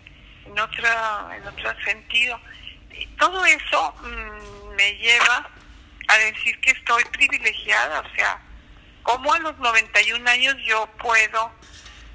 en, 0.46 0.60
otro, 0.60 0.88
en 1.32 1.48
otro 1.48 1.84
sentido. 1.84 2.40
Y 2.92 3.06
todo 3.18 3.46
eso 3.46 3.94
mm, 4.02 4.76
me 4.76 4.96
lleva 4.96 5.50
a 6.08 6.18
decir 6.18 6.60
que 6.62 6.72
estoy 6.72 7.04
privilegiada, 7.12 8.02
o 8.02 8.16
sea, 8.16 8.40
como 9.04 9.34
a 9.34 9.40
los 9.40 9.58
91 9.60 10.30
años 10.30 10.56
yo 10.68 10.88
puedo 11.00 11.52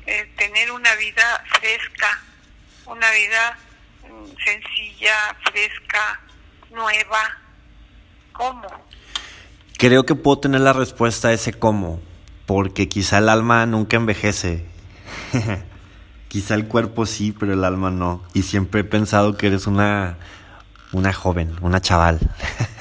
eh, 0.07 0.33
tener 0.37 0.73
una 0.73 0.95
vida 0.97 1.45
fresca, 1.61 2.21
una 2.87 3.11
vida 3.13 3.59
mm, 4.09 4.25
sencilla, 4.45 5.37
fresca, 5.51 6.21
nueva. 6.71 7.37
¿Cómo? 8.33 8.69
Creo 9.77 10.05
que 10.05 10.15
puedo 10.15 10.41
tener 10.41 10.63
la 10.63 10.73
respuesta 10.73 11.29
a 11.29 11.33
ese 11.33 11.53
cómo, 11.53 12.01
porque 12.47 12.89
quizá 12.89 13.19
el 13.19 13.29
alma 13.29 13.67
nunca 13.67 13.97
envejece. 13.97 14.67
quizá 16.29 16.55
el 16.55 16.67
cuerpo 16.67 17.07
sí, 17.07 17.33
pero 17.33 17.53
el 17.53 17.65
alma 17.65 17.91
no. 17.91 18.25
Y 18.35 18.43
siempre 18.43 18.81
he 18.81 18.85
pensado 18.85 19.37
que 19.37 19.47
eres 19.47 19.67
una, 19.67 20.19
una 20.93 21.13
joven, 21.13 21.57
una 21.61 21.81
chaval. 21.81 22.19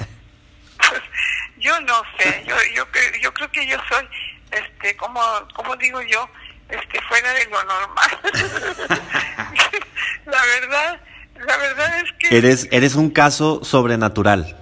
yo 1.60 1.80
no 1.82 2.02
sé, 2.18 2.44
yo, 2.46 2.56
yo, 2.74 2.86
yo 3.20 3.34
creo 3.34 3.50
que 3.52 3.66
yo 3.66 3.76
soy, 3.88 4.08
este, 4.50 4.96
como, 4.96 5.20
como 5.54 5.76
digo 5.76 6.00
yo, 6.02 6.28
este, 6.68 7.00
fuera 7.02 7.32
de 7.32 7.44
lo 7.46 7.64
normal. 7.64 8.20
la 10.26 10.44
verdad, 10.44 11.00
la 11.34 11.56
verdad 11.56 12.00
es 12.00 12.12
que... 12.18 12.36
Eres, 12.36 12.68
eres 12.70 12.94
un 12.94 13.10
caso 13.10 13.64
sobrenatural. 13.64 14.56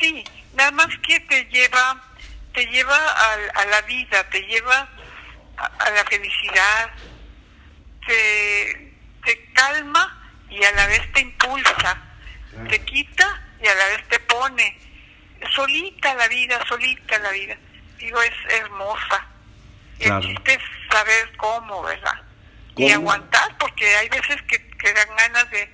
Sí, 0.00 0.24
nada 0.54 0.70
más 0.72 0.88
que 1.06 1.20
te 1.20 1.44
lleva, 1.46 2.02
te 2.54 2.66
lleva 2.66 2.96
a, 2.96 3.64
la 3.66 3.82
vida, 3.82 4.28
te 4.30 4.40
lleva 4.42 4.88
a, 5.56 5.90
la 5.90 6.04
felicidad, 6.04 6.90
te, 8.06 8.94
te 9.24 9.44
calma 9.52 10.18
y 10.48 10.62
a 10.64 10.72
la 10.72 10.86
vez 10.86 11.12
te 11.12 11.20
impulsa, 11.20 12.02
te 12.68 12.84
quita 12.84 13.42
y 13.62 13.66
a 13.66 13.74
la 13.74 13.86
vez. 13.86 14.08
Solita 15.72 16.14
la 16.14 16.28
vida, 16.28 16.64
solita 16.68 17.18
la 17.18 17.30
vida. 17.30 17.56
Digo, 17.98 18.20
es 18.20 18.54
hermosa. 18.60 19.26
El 19.98 20.20
chiste 20.20 20.54
es 20.54 20.62
saber 20.90 21.36
cómo, 21.38 21.82
¿verdad? 21.82 22.22
Y 22.76 22.90
aguantar, 22.90 23.56
porque 23.58 23.86
hay 23.96 24.08
veces 24.08 24.36
que, 24.42 24.58
que 24.68 24.92
dan 24.92 25.08
ganas 25.16 25.50
de, 25.50 25.68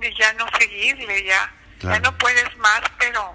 de, 0.00 0.14
ya 0.18 0.32
no 0.34 0.46
seguirle, 0.58 1.24
ya, 1.24 1.52
ya 1.82 2.00
no 2.00 2.16
puedes 2.18 2.56
más, 2.56 2.80
pero 2.98 3.34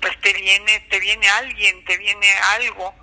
pues 0.00 0.18
te 0.20 0.32
viene, 0.32 0.86
te 0.90 1.00
viene 1.00 1.28
alguien, 1.28 1.84
te 1.84 1.98
viene 1.98 2.26
algo, 2.54 2.94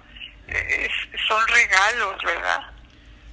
son 1.28 1.48
regalos, 1.48 2.22
¿verdad? 2.24 2.62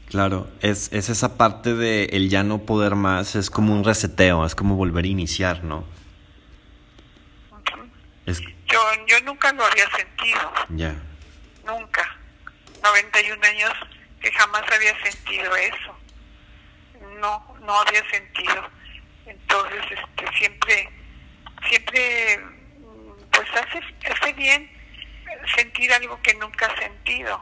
Claro, 0.09 0.51
es, 0.61 0.93
es 0.93 1.09
esa 1.09 1.37
parte 1.37 1.75
de 1.75 2.05
el 2.13 2.29
ya 2.29 2.43
no 2.43 2.59
poder 2.59 2.95
más, 2.95 3.37
es 3.37 3.51
como 3.51 3.73
un 3.73 3.85
reseteo, 3.85 4.45
es 4.45 4.55
como 4.55 4.77
volver 4.77 5.05
a 5.05 5.09
iniciar, 5.09 5.65
¿no? 5.65 5.96
Yo, 8.67 8.81
yo 9.07 9.21
nunca 9.23 9.53
lo 9.53 9.65
había 9.65 9.89
sentido. 9.91 10.53
Ya. 10.71 10.95
Nunca. 11.65 12.17
91 12.83 13.47
años 13.47 13.73
que 14.21 14.31
jamás 14.33 14.63
había 14.73 14.97
sentido 15.03 15.55
eso. 15.57 15.97
No, 17.21 17.57
no 17.61 17.81
había 17.81 18.09
sentido. 18.11 18.69
Entonces, 19.27 19.83
este, 19.91 20.39
siempre, 20.39 20.89
siempre, 21.69 22.41
pues 23.33 23.49
hace, 23.51 23.81
hace 24.11 24.33
bien 24.35 24.71
sentir 25.55 25.93
algo 25.93 26.21
que 26.23 26.35
nunca 26.35 26.67
has 26.67 26.79
sentido. 26.79 27.41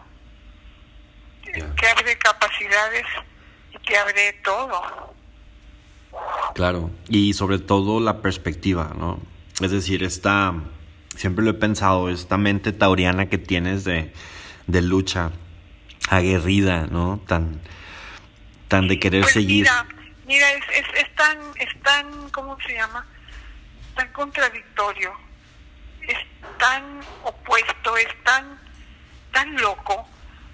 Que 1.42 1.88
abre 1.88 2.18
capacidades 2.18 3.06
y 3.72 3.78
que 3.78 3.96
abre 3.96 4.32
todo. 4.44 5.14
Claro, 6.54 6.90
y 7.08 7.34
sobre 7.34 7.58
todo 7.58 8.00
la 8.00 8.22
perspectiva, 8.22 8.92
¿no? 8.96 9.20
Es 9.60 9.70
decir, 9.70 10.02
esta, 10.02 10.54
siempre 11.16 11.44
lo 11.44 11.50
he 11.52 11.54
pensado, 11.54 12.08
esta 12.08 12.36
mente 12.36 12.72
tauriana 12.72 13.26
que 13.26 13.38
tienes 13.38 13.84
de, 13.84 14.12
de 14.66 14.82
lucha 14.82 15.30
aguerrida, 16.08 16.86
¿no? 16.86 17.20
Tan, 17.26 17.60
tan 18.68 18.88
de 18.88 18.98
querer 18.98 19.22
pues 19.22 19.32
seguir. 19.32 19.62
Mira, 19.64 19.86
mira 20.26 20.52
es, 20.52 20.86
es, 20.94 21.14
tan, 21.14 21.38
es 21.56 21.82
tan, 21.82 22.30
¿cómo 22.30 22.56
se 22.66 22.74
llama? 22.74 23.06
Tan 23.94 24.08
contradictorio, 24.12 25.12
es 26.02 26.18
tan 26.58 27.00
opuesto, 27.22 27.96
es 27.96 28.22
tan, 28.24 28.58
tan 29.32 29.54
loco, 29.56 30.08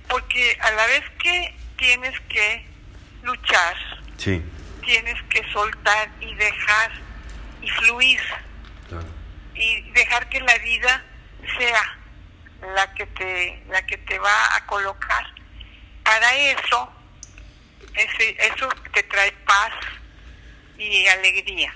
porque 0.08 0.56
a 0.60 0.70
la 0.72 0.86
vez 0.86 1.02
que 1.22 1.54
tienes 1.76 2.18
que 2.28 2.66
luchar, 3.22 3.76
sí. 4.16 4.42
tienes 4.84 5.16
que 5.30 5.42
soltar 5.52 6.10
y 6.20 6.34
dejar 6.34 6.92
y 7.62 7.68
fluir 7.68 8.20
y 9.60 9.82
dejar 9.92 10.28
que 10.30 10.40
la 10.40 10.56
vida 10.58 11.04
sea 11.58 11.98
la 12.74 12.94
que 12.94 13.06
te 13.06 13.62
la 13.68 13.84
que 13.86 13.98
te 13.98 14.18
va 14.18 14.56
a 14.56 14.66
colocar. 14.66 15.24
Para 16.02 16.34
eso 16.34 16.92
ese, 17.94 18.36
eso 18.46 18.68
te 18.92 19.02
trae 19.04 19.32
paz 19.46 19.72
y 20.78 21.06
alegría. 21.06 21.74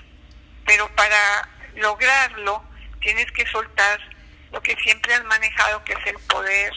Pero 0.65 0.89
para 0.95 1.47
lograrlo 1.75 2.63
tienes 3.01 3.31
que 3.31 3.45
soltar 3.47 3.99
lo 4.51 4.61
que 4.61 4.75
siempre 4.77 5.13
has 5.13 5.23
manejado 5.25 5.83
que 5.83 5.93
es 5.93 6.07
el 6.07 6.17
poder 6.27 6.73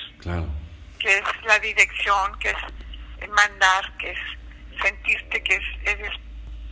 que 0.98 1.18
es 1.18 1.24
la 1.46 1.58
dirección 1.60 2.38
que 2.40 2.50
es 2.50 3.28
mandar 3.30 3.96
que 3.98 4.10
es 4.10 4.18
sentirte 4.82 5.42
que 5.42 5.60
eres 5.84 6.12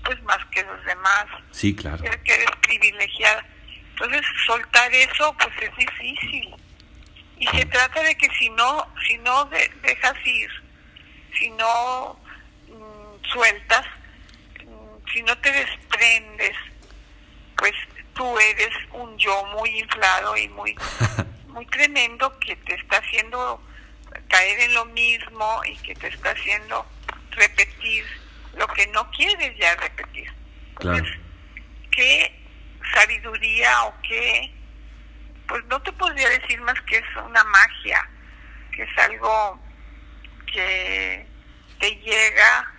pues 0.05 0.22
más 0.25 0.44
que 0.53 0.62
los 0.62 0.85
demás. 0.85 1.27
Sí 1.53 1.75
claro. 1.75 2.05
Que 2.22 2.35
eres 2.35 2.51
privilegiada 2.62 3.44
entonces 3.97 4.27
soltar 4.47 4.93
eso 4.93 5.35
pues 5.39 5.55
es 5.63 5.77
difícil. 5.77 6.55
Y 7.39 7.47
se 7.47 7.65
trata 7.67 8.03
de 8.03 8.15
que 8.17 8.29
si 8.39 8.51
no 8.51 8.87
si 9.07 9.17
no 9.19 9.47
dejas 9.47 10.15
ir 10.27 10.51
si 11.39 11.51
no 11.51 12.19
mm, 12.69 13.33
sueltas 13.33 13.87
mm, 14.65 15.13
si 15.13 15.23
no 15.23 15.37
te 15.39 15.51
desprendes 15.51 16.57
pues 17.57 17.73
tú 18.15 18.39
eres 18.39 18.75
un 18.93 19.17
yo 19.19 19.45
muy 19.47 19.71
inflado 19.79 20.37
y 20.37 20.49
muy 20.49 20.77
muy 21.49 21.65
tremendo 21.67 22.39
que 22.39 22.57
te 22.57 22.75
está 22.75 22.99
haciendo 22.99 23.63
caer 24.29 24.61
en 24.61 24.75
lo 24.75 24.85
mismo 24.87 25.63
y 25.65 25.77
que 25.79 25.95
te 25.95 26.09
está 26.09 26.31
haciendo 26.31 26.87
repetir 27.31 28.05
lo 28.55 28.67
que 28.69 28.87
no 28.89 29.11
quieres 29.11 29.57
ya 29.59 29.75
repetir. 29.77 30.33
Claro. 30.75 31.05
qué 31.91 32.46
sabiduría 32.92 33.85
o 33.85 33.94
qué 34.03 34.53
pues 35.46 35.64
no 35.66 35.81
te 35.83 35.92
podría 35.92 36.29
decir 36.29 36.61
más 36.61 36.81
que 36.83 36.99
es 36.99 37.05
una 37.25 37.44
magia, 37.44 38.09
que 38.72 38.83
es 38.83 38.99
algo 38.99 39.61
que 40.53 41.27
te 41.79 41.90
llega 41.96 42.72